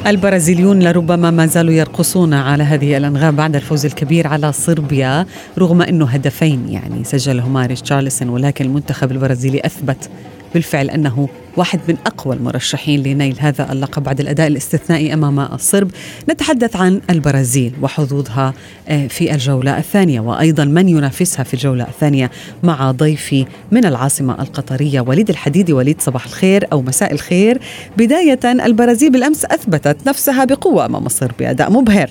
البرازيليون 0.07 0.83
لربما 0.83 1.31
ما 1.31 1.45
زالوا 1.45 1.73
يرقصون 1.73 2.33
على 2.33 2.63
هذه 2.63 2.97
الأنغام 2.97 3.35
بعد 3.35 3.55
الفوز 3.55 3.85
الكبير 3.85 4.27
على 4.27 4.51
صربيا 4.51 5.25
رغم 5.57 5.81
إنه 5.81 6.05
هدفين 6.05 6.69
يعني 6.69 7.03
سجلهما 7.03 7.65
ريتشارلسون 7.65 8.29
ولكن 8.29 8.65
المنتخب 8.65 9.11
البرازيلي 9.11 9.61
أثبت 9.65 10.09
بالفعل 10.53 10.89
أنه 10.89 11.29
واحد 11.57 11.79
من 11.87 11.97
أقوى 12.05 12.35
المرشحين 12.35 13.03
لنيل 13.03 13.35
هذا 13.39 13.71
اللقب 13.71 14.03
بعد 14.03 14.19
الأداء 14.19 14.47
الاستثنائي 14.47 15.13
أمام 15.13 15.39
الصرب. 15.39 15.91
نتحدث 16.29 16.75
عن 16.75 17.01
البرازيل 17.09 17.73
وحظوظها 17.81 18.53
آه، 18.89 19.07
في 19.07 19.33
الجولة 19.33 19.77
الثانية 19.77 20.19
وأيضا 20.19 20.65
من 20.65 20.89
ينافسها 20.89 21.43
في 21.43 21.53
الجولة 21.53 21.83
الثانية 21.83 22.31
مع 22.63 22.91
ضيفي 22.91 23.45
من 23.71 23.85
العاصمة 23.85 24.41
القطرية 24.41 25.01
وليد 25.01 25.29
الحديدي. 25.29 25.73
وليد 25.73 26.01
صباح 26.01 26.25
الخير 26.25 26.67
أو 26.71 26.81
مساء 26.81 27.13
الخير. 27.13 27.59
بداية 27.97 28.39
البرازيل 28.45 29.11
بالأمس 29.11 29.45
أثبتت 29.45 29.97
نفسها 30.07 30.45
بقوة 30.45 30.85
أمام 30.85 31.03
مصر 31.03 31.31
بأداء 31.39 31.71
مبهر. 31.71 32.09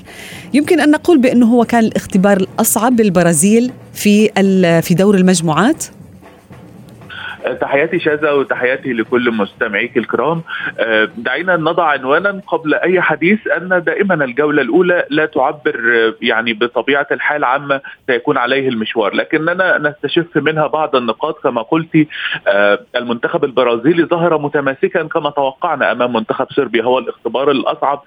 يمكن 0.55 0.81
أن 0.81 0.91
نقول 0.91 1.19
بأنه 1.19 1.47
هو 1.47 1.65
كان 1.65 1.85
الاختبار 1.85 2.37
الأصعب 2.37 3.01
للبرازيل 3.01 3.73
في 3.95 4.29
في 4.83 4.95
دور 4.95 5.15
المجموعات؟ 5.15 5.85
تحياتي 7.55 7.99
شاذة 7.99 8.35
وتحياتي 8.35 8.93
لكل 8.93 9.31
مستمعيك 9.31 9.97
الكرام. 9.97 10.43
آه، 10.79 11.09
دعينا 11.17 11.57
نضع 11.57 11.85
عنوانا 11.85 12.41
قبل 12.47 12.75
أي 12.75 13.01
حديث 13.01 13.47
أن 13.47 13.83
دائما 13.87 14.25
الجولة 14.25 14.63
الأولى 14.63 15.05
لا 15.11 15.27
تعبر 15.27 15.77
آه، 15.95 16.15
يعني 16.23 16.53
بطبيعة 16.53 17.07
الحال 17.13 17.45
عما 17.45 17.81
سيكون 18.07 18.37
عليه 18.39 18.69
المشوار. 18.69 19.15
لكننا 19.15 19.79
نستشف 19.79 20.37
منها 20.37 20.67
بعض 20.67 20.97
النقاط. 20.97 21.43
كما 21.43 21.63
قلت 21.63 22.07
آه، 22.49 22.79
المنتخب 22.97 23.45
البرازيلي 23.45 24.05
ظهر 24.05 24.39
متماسكا 24.39 25.03
كما 25.03 25.31
توقعنا 25.31 25.93
أمام 25.93 26.13
منتخب 26.13 26.47
صربيا. 26.51 26.83
هو 26.83 26.99
الاختبار 26.99 27.51
الأصعب. 27.51 28.03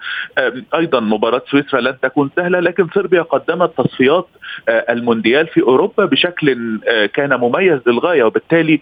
أيضا 0.75 0.99
مباراة 0.99 1.41
سويسرا 1.51 1.81
لن 1.81 1.95
تكون 2.01 2.29
سهلة 2.35 2.59
لكن 2.59 2.87
صربيا 2.95 3.21
قدمت 3.21 3.77
تصفيات 3.77 4.27
المونديال 4.69 5.47
في 5.47 5.61
أوروبا 5.61 6.05
بشكل 6.05 6.79
كان 7.13 7.39
مميز 7.39 7.79
للغاية. 7.87 8.23
وبالتالي 8.23 8.81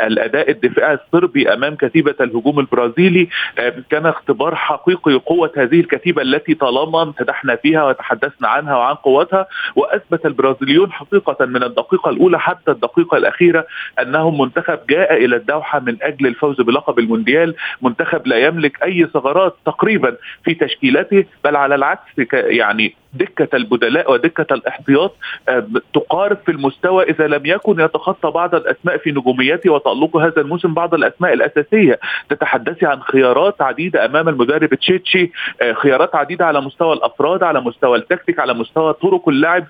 الأداء 0.00 0.50
الدفاعي 0.50 0.94
الصربي 0.94 1.52
أمام 1.52 1.74
كتيبة 1.74 2.14
الهجوم 2.20 2.60
البرازيلي 2.60 3.28
آه، 3.58 3.74
كان 3.90 4.06
اختبار 4.06 4.54
حقيقي 4.54 5.14
قوه 5.14 5.50
هذه 5.56 5.80
الكتيبة 5.80 6.22
التي 6.22 6.54
طالما 6.54 7.02
امتدحنا 7.02 7.56
فيها 7.56 7.84
وتحدثنا 7.84 8.48
عنها 8.48 8.76
وعن 8.76 8.94
قوتها 8.94 9.46
وأثبت 9.76 10.26
البرازيليون 10.26 10.92
حقيقة 10.92 11.46
من 11.46 11.62
الدقيقة 11.62 12.10
الأولى 12.10 12.40
حتى 12.40 12.70
الدقيقة 12.70 13.16
الأخيرة 13.16 13.66
انهم 14.02 14.40
منتخب 14.40 14.78
جاء 14.90 15.24
إلى 15.24 15.36
الدوحة 15.36 15.80
من 15.80 15.96
أجل 16.02 16.26
الفوز 16.26 16.60
بلقب 16.60 16.98
المونديال. 16.98 17.54
منتخب 17.82 18.26
لا 18.26 18.38
يملك 18.38 18.82
أي 18.82 19.06
ثغرات 19.14 19.56
تقريبا 19.66 20.16
في 20.44 20.54
تشكيلته 20.54 21.24
بل 21.44 21.56
على 21.56 21.74
العكس 21.74 22.10
يعني 22.32 22.94
دكة 23.14 23.56
البدلاء 23.56 24.12
ودكة 24.12 24.54
الاحتياط 24.54 25.16
آه، 25.48 25.66
تقارب 25.94 26.38
في 26.46 26.52
المستوى 26.52 27.04
إذا 27.04 27.26
لم 27.26 27.46
يكن 27.46 27.80
يتخطى 27.80 28.30
بعض 28.30 28.54
الأسماء 28.54 28.96
في 28.96 29.10
نجوميته 29.10 29.70
وتألق 29.84 30.16
هذا 30.16 30.40
الموسم 30.40 30.74
بعض 30.74 30.94
الأسماء 30.94 31.32
الأساسية. 31.32 32.00
تتحدثي 32.28 32.86
عن 32.86 33.02
خيارات 33.02 33.62
عديدة 33.62 34.04
أمام 34.04 34.28
المدرب 34.28 34.74
تشيتشي 34.74 35.30
آه، 35.62 35.72
خيارات 35.72 36.14
عديدة 36.14 36.46
على 36.46 36.60
مستوى 36.60 36.92
الأفراد 36.92 37.42
على 37.42 37.60
مستوى 37.60 37.98
التكتيك 37.98 38.38
على 38.38 38.54
مستوى 38.54 38.92
طرق 38.92 39.28
اللعب 39.28 39.64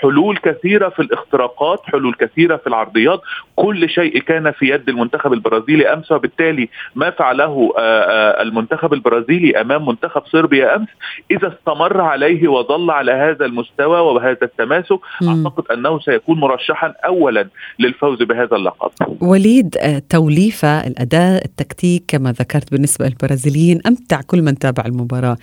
حلول 0.00 0.36
كثيرة 0.36 0.88
في 0.88 1.02
الاختراقات 1.02 1.80
حلول 1.84 2.14
كثيرة 2.14 2.56
في 2.56 2.66
العرضيات. 2.66 3.20
كل 3.56 3.88
شيء 3.88 4.18
كان 4.18 4.50
في 4.50 4.68
يد 4.68 4.88
المنتخب 4.88 5.32
البرازيلي 5.32 5.92
أمس 5.92 6.12
وبالتالي 6.12 6.68
ما 6.94 7.10
فعله 7.10 7.72
آه، 7.78 7.80
آه، 7.80 8.42
المنتخب 8.42 8.92
البرازيلي 8.92 9.60
أمام 9.60 9.86
منتخب 9.88 10.22
صربيا 10.26 10.76
أمس. 10.76 10.88
إذا 11.30 11.48
استمر 11.48 12.00
عليه 12.00 12.48
وظل 12.48 12.90
على 12.90 13.12
هذا 13.12 13.46
المستوى 13.46 14.00
وبهذا 14.00 14.38
التماسك 14.42 14.98
أعتقد 15.28 15.64
أنه 15.72 16.00
سيكون 16.00 16.40
مرشحا 16.40 16.94
اولا 17.06 17.48
للفوز 17.78 18.22
بهذا 18.22 18.56
اللقب. 18.56 18.90
وليد 19.20 19.76
آه، 19.80 20.02
توليفة 20.08 20.86
الأداء 20.86 21.44
التكتيك 21.44 22.04
كما 22.08 22.32
ذكرت 22.32 22.70
بالنسبة 22.70 23.06
للبرازيليين 23.06 23.80
أمتع 23.86 24.20
كل 24.20 24.42
من 24.42 24.58
تابع 24.58 24.84
المباراة. 24.86 25.36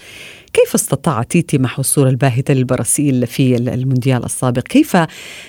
كيف 0.54 0.76
استطاع 0.76 1.24
تيتي 1.24 1.58
محو 1.58 1.80
الصورة 1.80 2.10
الباهتة 2.10 2.54
للبرازيل 2.54 3.28
في 3.28 3.56
المونديال 3.56 4.26
السابق؟ 4.26 4.62
كيف 4.62 4.98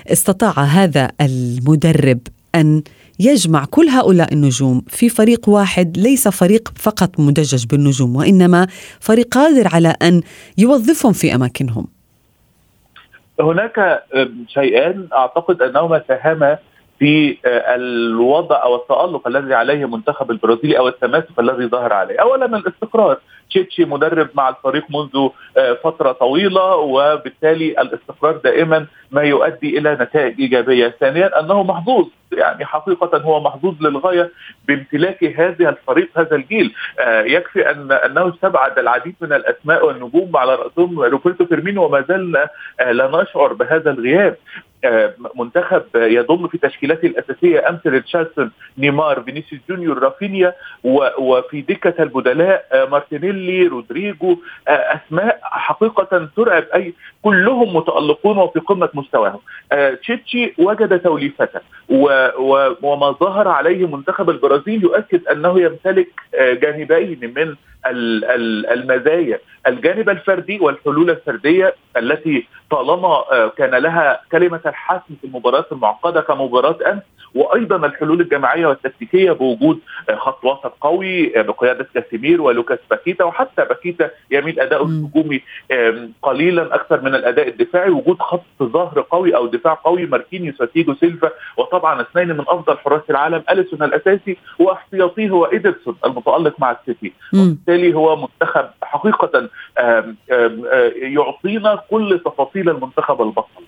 استطاع 0.06 0.64
هذا 0.64 1.10
المدرب 1.20 2.18
أن 2.54 2.82
يجمع 3.20 3.64
كل 3.64 3.88
هؤلاء 3.88 4.34
النجوم 4.34 4.82
في 4.88 5.08
فريق 5.08 5.48
واحد 5.48 5.98
ليس 5.98 6.28
فريق 6.28 6.72
فقط 6.76 7.20
مدجج 7.20 7.66
بالنجوم 7.66 8.16
وإنما 8.16 8.66
فريق 9.00 9.26
قادر 9.34 9.68
على 9.74 9.94
أن 10.02 10.22
يوظفهم 10.58 11.12
في 11.12 11.34
أماكنهم؟ 11.34 11.86
هناك 13.40 14.02
شيئان 14.48 15.08
أعتقد 15.12 15.62
أنهما 15.62 16.02
ساهما 16.08 16.58
في 17.00 17.36
آه، 17.44 17.74
الوضع 17.74 18.62
أو 18.62 18.76
التألق 18.76 19.28
الذي 19.28 19.54
عليه 19.54 19.88
منتخب 19.88 20.30
البرازيلي 20.30 20.78
أو 20.78 20.88
التماسك 20.88 21.38
الذي 21.38 21.66
ظهر 21.66 21.92
عليه، 21.92 22.20
اولا 22.20 22.46
الاستقرار، 22.46 23.18
تشيتشي 23.50 23.84
مدرب 23.84 24.28
مع 24.34 24.48
الفريق 24.48 24.84
منذ 24.90 25.28
آه، 25.56 25.72
فترة 25.84 26.12
طويلة 26.12 26.76
وبالتالي 26.76 27.80
الاستقرار 27.80 28.36
دائما 28.36 28.86
ما 29.10 29.22
يؤدي 29.22 29.78
إلى 29.78 29.98
نتائج 30.00 30.40
إيجابية، 30.40 30.94
ثانيا 31.00 31.40
أنه 31.40 31.62
محظوظ 31.62 32.06
يعني 32.32 32.64
حقيقة 32.64 33.18
هو 33.18 33.40
محظوظ 33.40 33.74
للغاية 33.80 34.30
بامتلاك 34.68 35.24
هذا 35.24 35.68
الفريق 35.68 36.08
هذا 36.16 36.36
الجيل، 36.36 36.74
آه، 37.00 37.22
يكفي 37.22 37.70
أن 37.70 37.92
أنه 37.92 38.28
استبعد 38.28 38.78
العديد 38.78 39.14
من 39.20 39.32
الأسماء 39.32 39.86
والنجوم 39.86 40.36
على 40.36 40.54
رأسهم. 40.54 41.00
روبرتو 41.00 41.46
فيرمينو 41.46 41.84
وما 41.84 42.04
زلنا 42.08 42.48
لا 42.92 43.22
نشعر 43.22 43.52
بهذا 43.52 43.90
الغياب. 43.90 44.36
آه، 44.36 44.69
منتخب 45.36 45.82
يضم 45.94 46.48
في 46.48 46.58
تشكيلته 46.58 47.06
الأساسية 47.06 47.68
أمثال 47.68 47.90
ريتشارليسون 47.90 48.50
نيمار 48.78 49.22
فينيسيوس 49.22 49.62
جونيور 49.68 49.98
رافينيا 49.98 50.54
وفي 51.18 51.60
دكة 51.60 52.02
البدلاء 52.02 52.66
آه، 52.72 52.84
مارتينيلي 52.84 53.66
رودريجو 53.66 54.36
آه، 54.68 54.70
أسماء 54.70 55.40
حقيقة 55.42 56.28
ترعب 56.36 56.64
أي 56.74 56.94
كلهم 57.22 57.76
متألقون 57.76 58.38
وفي 58.38 58.60
قمة 58.60 58.88
مستواهم. 58.94 59.40
تشيتشي 60.02 60.54
وجد 60.58 61.00
توليفته 61.00 61.60
وما 62.82 63.10
ظهر 63.10 63.48
عليه 63.48 63.86
منتخب 63.86 64.30
البرازيل 64.30 64.82
يؤكد 64.82 65.26
أنه 65.26 65.60
يمتلك 65.60 66.08
جانبين 66.34 67.32
من 67.36 67.54
المزايا. 67.86 69.38
الجانب 69.66 70.10
الفردي 70.10 70.58
والحلول 70.60 71.10
الفردية 71.10 71.74
التي 71.96 72.46
طالما 72.70 73.08
آه، 73.32 73.52
كان 73.58 73.70
لها 73.70 74.20
كلمة 74.32 74.60
الحسم 74.66 75.14
في 75.20 75.26
المباريات 75.26 75.72
المعقدة 75.72 76.20
كمباراة 76.20 76.76
أمس 76.92 77.02
وأيضا 77.34 77.76
الحلول 77.76 78.20
الجماعية 78.20 78.66
والتكتيكية 78.66 79.32
بوجود 79.32 79.78
آه، 80.10 80.14
خط 80.14 80.44
وسط 80.44 80.72
قوي 80.80 81.38
آه، 81.38 81.42
بقيادة 81.42 81.86
كاسيميرو 81.94 82.42
ولوكاس 82.42 82.78
باكيتا 82.90 83.24
وحتى 83.24 83.64
باكيتا 83.64 84.10
يميل 84.30 84.60
اداؤه 84.60 84.86
الهجومي 84.86 85.42
قليلا 86.22 86.74
أكثر 86.74 87.00
من 87.00 87.14
الأداء 87.14 87.48
الدفاعي. 87.48 87.90
وجود 87.90 88.18
خط 88.20 88.44
ظهر 88.62 89.06
قوي 89.10 89.36
أو 89.36 89.46
دفاع 89.46 89.74
قوي 89.74 90.06
ماركينيوس 90.06 90.60
وتياغو 90.60 90.94
سيلفا 90.94 91.30
وطبعا 91.56 92.00
اثنين 92.00 92.28
من 92.28 92.44
أفضل 92.48 92.78
حراس 92.78 93.02
العالم 93.10 93.42
أليسون 93.50 93.82
الأساسي 93.82 94.36
واحتياطيه 94.58 95.28
هو 95.30 95.44
ايدرسون 95.44 95.96
المتألق 96.04 96.54
مع 96.58 96.70
السيتي. 96.70 97.12
وبالتالي 97.70 97.94
هو 97.94 98.16
منتخب 98.16 98.70
حقيقة 98.82 99.48
يعطينا 100.96 101.82
كل 101.90 102.20
تفاصيل 102.24 102.68
المنتخب 102.68 103.22
البطل. 103.22 103.64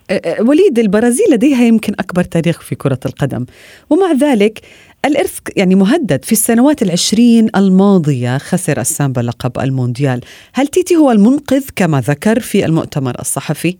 وليد 0.48 0.78
البرازيل 0.78 1.26
لديها 1.32 1.64
يمكن 1.64 1.92
أكبر 1.92 2.22
تاريخ 2.22 2.60
في 2.60 2.74
كرة 2.74 2.98
القدم. 3.06 3.46
ومع 3.90 4.12
ذلك 4.12 4.60
الإرث 5.04 5.38
يعني 5.56 5.74
مهدد 5.74 6.24
في 6.24 6.32
السنوات 6.32 6.82
العشرين 6.82 7.48
الماضية 7.56 8.38
خسر 8.38 8.80
السامبا 8.80 9.20
لقب 9.20 9.58
المونديال. 9.58 10.20
هل 10.54 10.66
تيتي 10.66 10.96
هو 10.96 11.10
المنقذ 11.10 11.68
كما 11.76 12.00
ذكر 12.00 12.40
في 12.40 12.64
المؤتمر 12.64 13.14
الصحفي؟ 13.20 13.76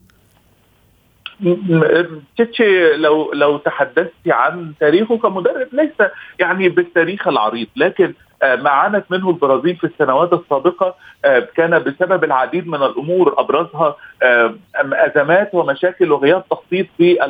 تيتشي 2.37 2.97
لو 2.97 3.33
لو 3.33 3.59
تحدثت 3.59 4.13
عن 4.27 4.73
تاريخه 4.81 5.19
كمدرب 5.19 5.69
ليس 5.73 6.09
يعني 6.39 6.69
بالتاريخ 6.69 7.29
العريض 7.29 7.67
لكن 7.77 8.15
ما 8.43 8.71
عانت 8.71 9.05
منه 9.11 9.31
البرازيل 9.31 9.77
في 9.77 9.85
السنوات 9.85 10.33
السابقة 10.33 10.95
آه، 11.25 11.49
كان 11.57 11.79
بسبب 11.79 12.25
العديد 12.25 12.69
من 12.69 12.83
الأمور 12.83 13.35
أبرزها 13.39 13.97
آه، 14.23 14.55
أزمات 14.77 15.55
ومشاكل 15.55 16.13
وغياب 16.13 16.45
تخطيط 16.51 16.87
في 16.99 17.25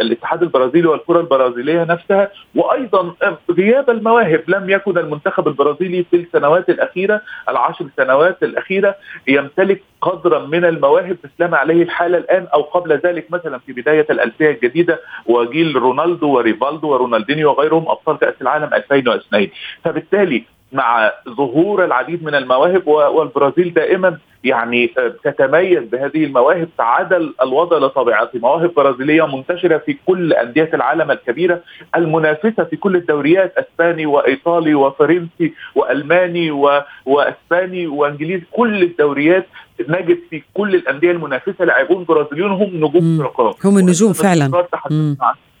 الاتحاد 0.00 0.42
البرازيلي 0.42 0.88
والكرة 0.88 1.20
البرازيلية 1.20 1.84
نفسها 1.84 2.30
وأيضا 2.54 3.14
غياب 3.50 3.90
المواهب. 3.90 4.42
لم 4.48 4.70
يكن 4.70 4.98
المنتخب 4.98 5.48
البرازيلي 5.48 6.04
في 6.10 6.16
السنوات 6.16 6.68
الأخيرة 6.68 7.20
العشر 7.48 7.86
سنوات 7.96 8.42
الأخيرة 8.42 8.96
يمتلك 9.28 9.82
قدرا 10.00 10.38
من 10.46 10.64
المواهب 10.64 11.16
مثلما 11.24 11.56
عليه 11.56 11.82
الحال 11.82 12.14
الآن 12.14 12.46
أو 12.54 12.62
قبل 12.62 12.92
ذلك 12.92 13.30
مثلا 13.30 13.58
في 13.58 13.72
بداية 13.72 14.06
الألفية 14.10 14.50
الجديدة 14.50 15.00
وجيل 15.26 15.76
رونالدو 15.76 16.28
وريفالدو 16.28 16.88
ورونالدينيو 16.88 17.50
وغيرهم 17.50 17.88
أبطال 17.88 18.18
كأس 18.18 18.34
العالم 18.42 18.74
2002 18.74 19.48
فبالتالي 19.84 20.43
مع 20.74 21.12
ظهور 21.28 21.84
العديد 21.84 22.24
من 22.24 22.34
المواهب 22.34 22.86
والبرازيل 22.86 23.74
دائما 23.74 24.18
يعني 24.44 24.90
تتميز 25.24 25.82
بهذه 25.82 26.24
المواهب 26.24 26.68
تعادل 26.78 27.34
الوضع 27.42 27.78
لطبيعته 27.78 28.38
مواهب 28.38 28.74
برازيلية 28.74 29.36
منتشرة 29.36 29.78
في 29.78 29.96
كل 30.06 30.32
أندية 30.32 30.70
العالم 30.74 31.10
الكبيرة 31.10 31.60
المنافسة 31.96 32.64
في 32.64 32.76
كل 32.76 32.96
الدوريات 32.96 33.54
أسباني 33.58 34.06
وإيطالي 34.06 34.74
وفرنسي 34.74 35.52
وألماني 35.74 36.50
و... 36.50 36.82
وإسباني 37.06 37.86
وإنجليزي 37.86 38.44
كل 38.52 38.82
الدوريات 38.82 39.46
نجد 39.88 40.18
في 40.30 40.42
كل 40.54 40.74
الأندية 40.74 41.10
المنافسة 41.10 41.64
لاعبون 41.64 42.04
برازيليون 42.04 42.50
هم 42.50 42.70
نجوم 42.76 43.18
فرقات 43.18 43.66
هم 43.66 43.78
النجوم 43.78 44.12
فعلا. 44.12 44.64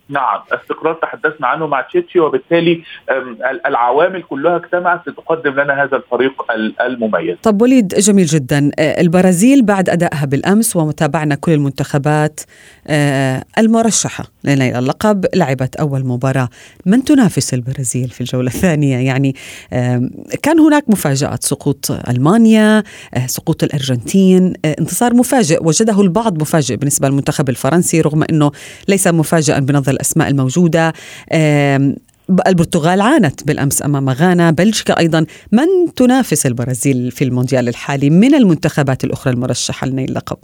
نعم 0.08 0.40
استقرار 0.52 0.94
تحدثنا 0.94 1.46
عنه 1.46 1.66
مع 1.66 1.80
تشيتشي 1.80 2.20
وبالتالي 2.20 2.82
العوامل 3.66 4.22
كلها 4.22 4.56
اجتمعت 4.56 5.08
لتقدم 5.08 5.60
لنا 5.60 5.82
هذا 5.82 5.96
الفريق 5.96 6.32
المميز. 6.80 7.36
طب 7.42 7.62
وليد 7.62 7.88
جميل 7.88 8.26
جدا. 8.26 8.70
آه، 8.78 9.00
البرازيل 9.00 9.62
بعد 9.62 9.88
أدائها 9.88 10.24
بالأمس 10.24 10.76
ومتابعنا 10.76 11.34
كل 11.34 11.52
المنتخبات 11.52 12.40
آه، 12.86 13.44
المرشحة 13.58 14.24
لنيل 14.44 14.76
اللقب 14.76 15.26
لعبت 15.34 15.76
أول 15.76 16.06
مباراة. 16.06 16.48
من 16.86 17.04
تنافس 17.04 17.54
البرازيل 17.54 18.08
في 18.08 18.20
الجولة 18.20 18.48
الثانية؟ 18.48 18.98
يعني 18.98 19.34
كان 20.42 20.60
هناك 20.60 20.84
مفاجآت 20.88 21.42
سقوط 21.42 21.90
ألمانيا 22.08 22.82
سقوط 23.26 23.62
الأرجنتين. 23.62 24.52
انتصار 24.64 25.14
مفاجئ 25.14 25.64
وجده 25.64 26.00
البعض 26.00 26.40
مفاجئ 26.40 26.76
بالنسبة 26.76 27.08
للمنتخب 27.08 27.48
الفرنسي 27.48 28.00
رغم 28.00 28.24
أنه 28.30 28.50
ليس 28.88 29.06
مفاجئا 29.06 29.58
بنظر 29.58 29.93
الأسماء 29.94 30.28
الموجودة. 30.28 30.92
البرتغال 32.48 33.00
عانت 33.00 33.46
بالأمس 33.46 33.84
أمام 33.84 34.10
غانا، 34.10 34.50
بلجيكا 34.50 34.98
أيضا، 34.98 35.26
من 35.52 35.94
تنافس 35.96 36.46
البرازيل 36.46 37.10
في 37.10 37.24
المونديال 37.24 37.68
الحالي 37.68 38.10
من 38.10 38.34
المنتخبات 38.34 39.04
الأخرى 39.04 39.32
المرشحة 39.32 39.86
لنيل 39.86 40.08
اللقب؟ 40.08 40.36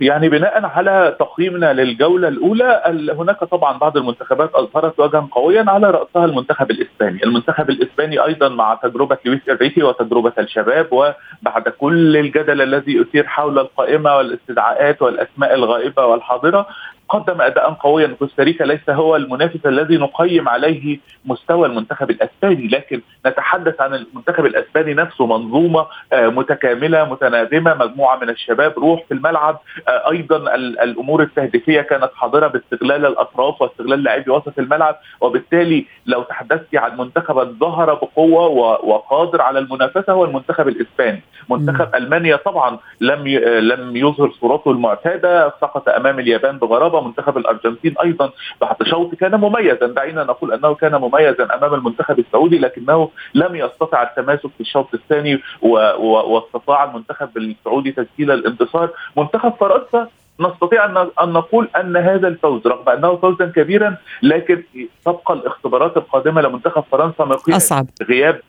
يعني 0.00 0.28
بناء 0.28 0.64
على 0.64 1.16
تقييمنا 1.20 1.72
للجولة 1.72 2.28
الأولى 2.28 2.82
هناك 3.18 3.44
طبعا 3.44 3.78
بعض 3.78 3.96
المنتخبات 3.96 4.50
أظهرت 4.54 5.00
وجها 5.00 5.28
قويا 5.32 5.64
على 5.68 5.90
رأسها 5.90 6.24
المنتخب 6.24 6.70
الإسباني. 6.70 7.24
المنتخب 7.24 7.70
الإسباني 7.70 8.24
أيضا 8.24 8.48
مع 8.48 8.78
تجربة 8.82 9.18
لويس 9.24 9.40
إنريكي 9.50 9.82
وتجربة 9.82 10.32
الشباب 10.38 10.86
وبعد 10.92 11.68
كل 11.78 12.16
الجدل 12.16 12.62
الذي 12.62 13.02
أثير 13.02 13.26
حول 13.26 13.58
القائمة 13.58 14.16
والإستدعاءات 14.16 15.02
والأسماء 15.02 15.54
الغائبة 15.54 16.06
والحاضرة 16.06 16.66
قدم 17.08 17.40
أداء 17.40 17.72
قويا. 17.72 18.06
كوستاريكا 18.18 18.64
ليس 18.64 18.90
هو 18.90 19.16
المنافس 19.16 19.66
الذي 19.66 19.96
نقيم 19.96 20.48
عليه 20.48 20.98
مستوى 21.24 21.66
المنتخب 21.68 22.10
الأسباني 22.10 22.68
لكن 22.68 23.00
نتحدث 23.26 23.80
عن 23.80 23.94
المنتخب 23.94 24.46
الأسباني 24.46 24.94
نفسه 24.94 25.26
منظومة 25.26 25.86
آه، 26.12 26.28
متكاملة 26.28 27.04
متناغمه 27.04 27.74
مجموعة 27.74 28.16
من 28.16 28.30
الشباب 28.30 28.78
روح 28.78 29.04
في 29.08 29.14
الملعب. 29.14 29.60
آه، 29.88 30.10
أيضا 30.10 30.54
الأمور 30.54 31.22
التهديفية 31.22 31.80
كانت 31.80 32.10
حاضرة 32.14 32.46
باستغلال 32.46 33.06
الأطراف 33.06 33.62
واستغلال 33.62 34.02
لاعبي 34.02 34.30
وسط 34.30 34.58
الملعب. 34.58 34.96
وبالتالي 35.20 35.86
لو 36.06 36.22
تحدثت 36.22 36.76
عن 36.76 36.98
منتخب 36.98 37.58
ظهر 37.60 37.94
بقوة 37.94 38.48
وقادر 38.84 39.42
على 39.42 39.58
المنافسة 39.58 40.12
هو 40.12 40.24
المنتخب 40.24 40.68
الإسباني. 40.68 41.22
منتخب 41.48 41.94
ألمانيا 41.94 42.36
طبعا 42.36 42.78
لم 43.00 43.28
لم 43.58 43.96
يظهر 43.96 44.30
صورته 44.40 44.70
المعتادة 44.70 45.48
سقط 45.60 45.88
أمام 45.88 46.18
اليابان 46.18 46.58
بغرابة 46.58 46.97
منتخب 47.00 47.38
الأرجنتين 47.38 47.94
أيضا 48.04 48.30
بعد 48.60 48.76
شوط 48.82 49.14
كان 49.14 49.40
مميزا. 49.40 49.86
دعينا 49.86 50.24
نقول 50.24 50.52
أنه 50.52 50.74
كان 50.74 50.94
مميزا 50.94 51.48
أمام 51.54 51.74
المنتخب 51.74 52.18
السعودي 52.18 52.58
لكنه 52.58 53.10
لم 53.34 53.56
يستطع 53.56 54.02
التماسك 54.02 54.50
في 54.50 54.60
الشوط 54.60 54.94
الثاني 54.94 55.42
واستطاع 55.62 56.84
المنتخب 56.84 57.36
السعودي 57.36 57.92
تسجيل 57.92 58.30
الانتصار. 58.30 58.90
منتخب 59.16 59.52
فرنسا 59.60 60.08
نستطيع 60.40 60.84
ان 61.22 61.32
نقول 61.32 61.68
أن 61.76 61.96
هذا 61.96 62.28
الفوز 62.28 62.66
رغم 62.66 62.88
أنه 62.88 63.16
فوزا 63.16 63.46
كبيرا 63.56 63.96
لكن 64.22 64.62
تبقى 65.04 65.34
الاختبارات 65.34 65.96
القادمة 65.96 66.40
لمنتخب 66.40 66.84
فرنسا 66.92 67.24
مقياس 67.24 67.56
أصعب. 67.72 67.86
غياب. 68.08 68.40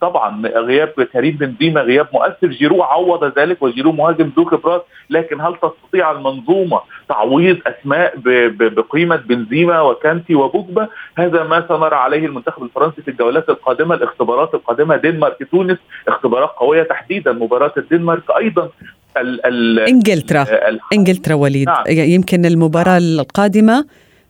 طبعا 0.00 0.46
غياب 0.46 0.88
كريم 0.88 1.36
بنزيما 1.36 1.80
غياب 1.80 2.08
مؤثر. 2.12 2.46
جيرو 2.46 2.82
عوض 2.82 3.38
ذلك 3.38 3.62
وجيرو 3.62 3.92
مهاجم 3.92 4.32
ذو 4.36 4.44
خبرات 4.44 4.86
لكن 5.10 5.40
هل 5.40 5.54
تستطيع 5.54 6.10
المنظومة 6.10 6.80
تعويض 7.08 7.58
أسماء 7.66 8.14
بقيمة 8.56 9.16
بنزيما 9.16 9.80
وكانتي 9.80 10.34
وبوجبا؟ 10.34 10.88
هذا 11.18 11.44
ما 11.44 11.68
سنرى 11.68 11.96
عليه 11.96 12.26
المنتخب 12.26 12.62
الفرنسي 12.62 13.02
في 13.02 13.10
الجولات 13.10 13.48
القادمة 13.48 13.94
الاختبارات 13.94 14.54
القادمة. 14.54 14.96
دنمارك 14.96 15.48
تونس 15.50 15.78
اختبارات 16.08 16.50
قوية 16.50 16.82
تحديدا. 16.82 17.32
مباراة 17.32 17.72
الدنمارك 17.76 18.30
أيضا 18.36 18.68
ال 19.16 19.46
ال 19.46 19.80
إنجلترا. 19.80 20.46
إنجلترا 20.92 21.34
وليد. 21.34 21.68
نعم. 21.68 21.84
يمكن 21.88 22.46
المباراة 22.46 22.98
القادمة 22.98 23.84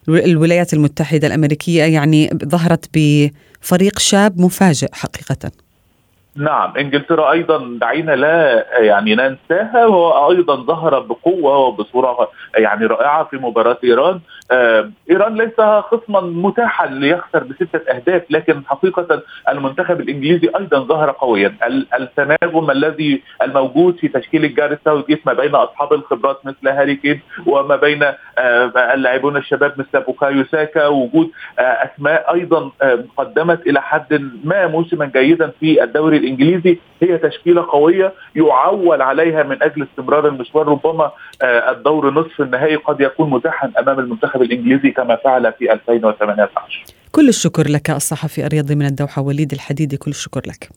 الولايات 0.09 0.75
المتحدة 0.75 1.27
الأمريكية 1.27 1.83
يعني 1.83 2.31
ظهرت 2.45 2.85
بفريق 2.95 3.99
شاب 3.99 4.40
مفاجئ 4.40 4.88
حقيقة. 4.92 5.51
نعم 6.37 6.77
إنجلترا 6.77 7.33
أيضا 7.33 7.79
دعينا 7.81 8.12
لا 8.12 8.66
يعني 8.79 9.14
ننساها 9.14 9.87
وهو 9.87 10.31
أيضا 10.31 10.57
ظهر 10.57 11.01
بقوة 11.01 11.59
وبصورة 11.59 12.29
يعني 12.57 12.87
رائعة 12.87 13.25
في 13.25 13.37
مباراة 13.37 13.79
إيران. 13.85 14.21
إيران 15.11 15.35
ليس 15.35 15.61
خصما 15.61 16.20
متاحا 16.20 16.87
ليخسر 16.87 17.44
بستة 17.44 17.81
أهداف 17.90 18.22
لكن 18.31 18.62
حقيقة 18.66 19.22
المنتخب 19.48 20.00
الإنجليزي 20.00 20.50
أيضا 20.59 20.78
ظهر 20.78 21.11
قويا. 21.11 21.55
التناغم 21.98 22.70
الذي 22.70 23.22
الموجود 23.42 23.96
في 23.96 24.09
تشكيل 24.09 24.44
جاريث 24.44 24.74
ساوثغيت 24.74 25.22
ما 25.26 25.33
بين 25.33 25.55
أصحاب 25.55 25.92
الخبرات 25.92 26.46
مثل 26.46 26.68
هاري 26.68 26.96
كين 26.96 27.20
وما 27.46 27.76
بين 27.76 28.02
آه 28.02 28.72
اللاعبون 28.94 29.37
الشباب 29.37 29.72
مثل 29.78 30.05
بوكايو 30.05 30.44
ساكا 30.44 30.87
وجود 30.87 31.31
آه 31.59 31.62
أسماء 31.62 32.35
أيضا 32.35 32.70
آه 32.83 33.05
قدمت 33.16 33.66
إلى 33.66 33.83
حد 33.83 34.31
ما 34.44 34.66
موسما 34.66 35.07
جيدا 35.07 35.52
في 35.61 35.83
الدوري 35.85 36.16
الإنجليزي. 36.16 36.78
هي 37.02 37.18
تشكيلة 37.18 37.66
قوية 37.70 38.12
يعول 38.35 39.02
عليها 39.02 39.42
من 39.42 39.62
أجل 39.62 39.83
استمرار 39.83 40.28
المشوار 40.28 40.68
ربما 40.68 41.11
آه، 41.42 41.70
الدور 41.70 42.11
نصف 42.11 42.40
النهائي 42.40 42.76
قد 42.76 43.00
يكون 43.00 43.31
متاحا 43.31 43.72
أمام 43.78 43.98
المنتخب 43.98 44.32
الإنجليزي 44.40 44.90
كما 44.90 45.16
فعل 45.25 45.53
في 45.59 45.73
2018 45.73 46.85
كل 47.12 47.29
الشكر 47.29 47.68
لك 47.68 47.90
الصحفي 47.90 48.47
الرياضي 48.47 48.75
من 48.75 48.87
الدوحة 48.87 49.23
وليد 49.23 49.53
الحديدي 49.53 49.97
كل 49.97 50.11
الشكر 50.11 50.40
لك. 50.47 50.68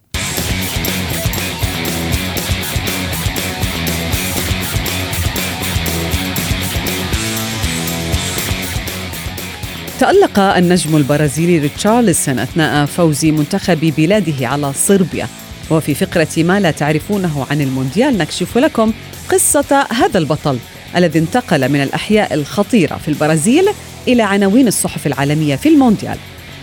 تألق 10.00 10.40
النجم 10.40 10.98
البرازيلي 10.98 11.60
ريتشارلسون 11.60 12.40
أثناء 12.40 12.86
فوز 12.86 13.26
منتخب 13.26 13.94
بلاده 13.98 14.48
على 14.48 14.74
صربيا. 14.74 15.28
وفي 15.72 15.96
فقرة 15.96 16.44
ما 16.44 16.60
لا 16.60 16.72
تعرفونه 16.72 17.46
عن 17.52 17.62
المونديال 17.62 18.18
نكشف 18.18 18.58
لكم 18.58 18.94
قصة 19.32 19.88
هذا 19.92 20.18
البطل. 20.18 20.60
الذي 20.96 21.20
انتقل 21.20 21.70
من 21.70 21.84
الأحياء 21.84 22.34
الخطيرة 22.34 22.96
في 22.96 23.08
البرازيل 23.08 23.66
إلى 24.08 24.24
عناوين 24.24 24.68
الصحف 24.68 25.08
العالمية 25.08 25.56
في 25.56 25.70
المونديال. 25.70 26.18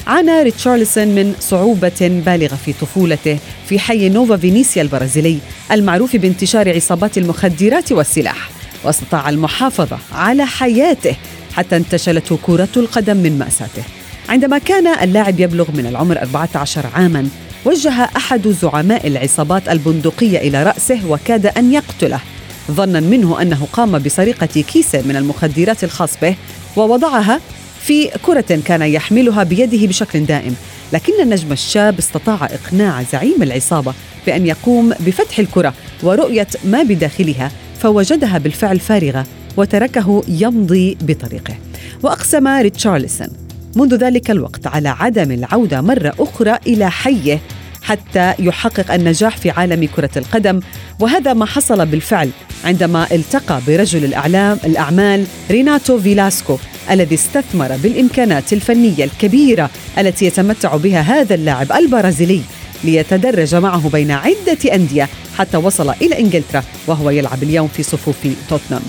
عانى 0.06 0.42
ريتشارلسون 0.42 1.08
من 1.08 1.34
صعوبة 1.40 2.22
بالغة 2.26 2.58
في 2.64 2.72
طفولته 2.72 3.38
في 3.68 3.78
حي 3.78 4.08
نوفا 4.08 4.36
فينيسيا 4.36 4.82
البرازيلي 4.82 5.38
المعروف 5.72 6.16
بانتشار 6.16 6.74
عصابات 6.74 7.18
المخدرات 7.18 7.92
والسلاح. 7.92 8.50
واستطاع 8.84 9.28
المحافظة 9.28 9.98
على 10.12 10.46
حياته 10.46 11.16
حتى 11.52 11.76
انتشلته 11.76 12.38
كرة 12.42 12.68
القدم 12.76 13.16
من 13.16 13.38
مأساته. 13.38 13.82
عندما 14.28 14.58
كان 14.58 14.86
اللاعب 14.86 15.40
يبلغ 15.40 15.70
من 15.70 15.86
العمر 15.86 16.18
14 16.22 16.86
عاما 16.94 17.28
وجه 17.64 18.08
أحد 18.16 18.48
زعماء 18.48 19.06
العصابات 19.06 19.68
البندقية 19.68 20.38
إلى 20.38 20.62
رأسه 20.62 21.00
وكاد 21.08 21.46
أن 21.46 21.72
يقتله. 21.72 22.20
ظنا 22.70 23.00
منه 23.00 23.42
أنه 23.42 23.66
قام 23.72 23.98
بسرقة 23.98 24.46
كيس 24.46 24.94
من 24.94 25.16
المخدرات 25.16 25.84
الخاص 25.84 26.10
به 26.22 26.36
ووضعها 26.76 27.40
في 27.80 28.08
كرة 28.08 28.60
كان 28.64 28.82
يحملها 28.82 29.42
بيده 29.42 29.86
بشكل 29.86 30.24
دائم. 30.24 30.54
لكن 30.92 31.12
النجم 31.22 31.52
الشاب 31.52 31.98
استطاع 31.98 32.44
إقناع 32.44 33.02
زعيم 33.02 33.42
العصابة 33.42 33.94
بأن 34.26 34.46
يقوم 34.46 34.94
بفتح 35.00 35.38
الكرة 35.38 35.74
ورؤية 36.02 36.46
ما 36.64 36.82
بداخلها 36.82 37.52
فوجدها 37.80 38.38
بالفعل 38.38 38.80
فارغة 38.80 39.26
وتركه 39.56 40.22
يمضي 40.28 40.96
بطريقه. 41.00 41.54
وأقسم 42.02 42.48
ريتشارليسون 42.48 43.28
منذ 43.76 43.94
ذلك 43.94 44.30
الوقت 44.30 44.66
على 44.66 44.88
عدم 44.88 45.30
العودة 45.30 45.80
مرة 45.80 46.14
أخرى 46.18 46.58
إلى 46.66 46.90
حيه 46.90 47.40
حتى 47.82 48.34
يحقق 48.38 48.94
النجاح 48.94 49.36
في 49.36 49.50
عالم 49.50 49.88
كرة 49.96 50.10
القدم. 50.16 50.60
وهذا 51.00 51.32
ما 51.32 51.46
حصل 51.46 51.86
بالفعل 51.86 52.30
عندما 52.64 53.06
التقى 53.12 53.60
برجل 53.66 54.04
الاعلام 54.04 54.58
الأعمال 54.64 55.26
ريناتو 55.50 56.00
فيلاسكو 56.00 56.58
الذي 56.90 57.14
استثمر 57.14 57.76
بالإمكانات 57.76 58.52
الفنية 58.52 59.04
الكبيرة 59.04 59.70
التي 59.98 60.26
يتمتع 60.26 60.76
بها 60.76 61.00
هذا 61.00 61.34
اللاعب 61.34 61.72
البرازيلي 61.72 62.40
ليتدرج 62.84 63.54
معه 63.54 63.88
بين 63.88 64.10
عدة 64.10 64.74
أندية 64.74 65.08
حتى 65.38 65.56
وصل 65.56 65.90
إلى 65.90 66.18
إنجلترا 66.18 66.62
وهو 66.86 67.10
يلعب 67.10 67.42
اليوم 67.42 67.68
في 67.68 67.82
صفوف 67.82 68.16
توتنهام. 68.48 68.82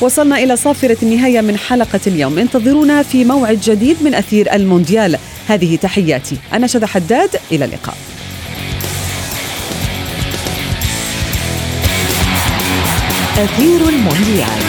وصلنا 0.00 0.38
إلى 0.38 0.56
صافرة 0.56 0.96
النهاية 1.02 1.40
من 1.40 1.56
حلقة 1.58 2.00
اليوم. 2.06 2.38
انتظرونا 2.38 3.02
في 3.02 3.24
موعد 3.24 3.60
جديد 3.60 3.96
من 4.02 4.14
أثير 4.14 4.54
المونديال. 4.54 5.18
هذه 5.48 5.76
تحياتي. 5.76 6.36
أنا 6.52 6.66
شذى 6.66 6.86
حداد. 6.86 7.30
إلى 7.52 7.64
اللقاء. 7.64 7.96
أثير 13.38 13.88
المونديال. 13.88 14.62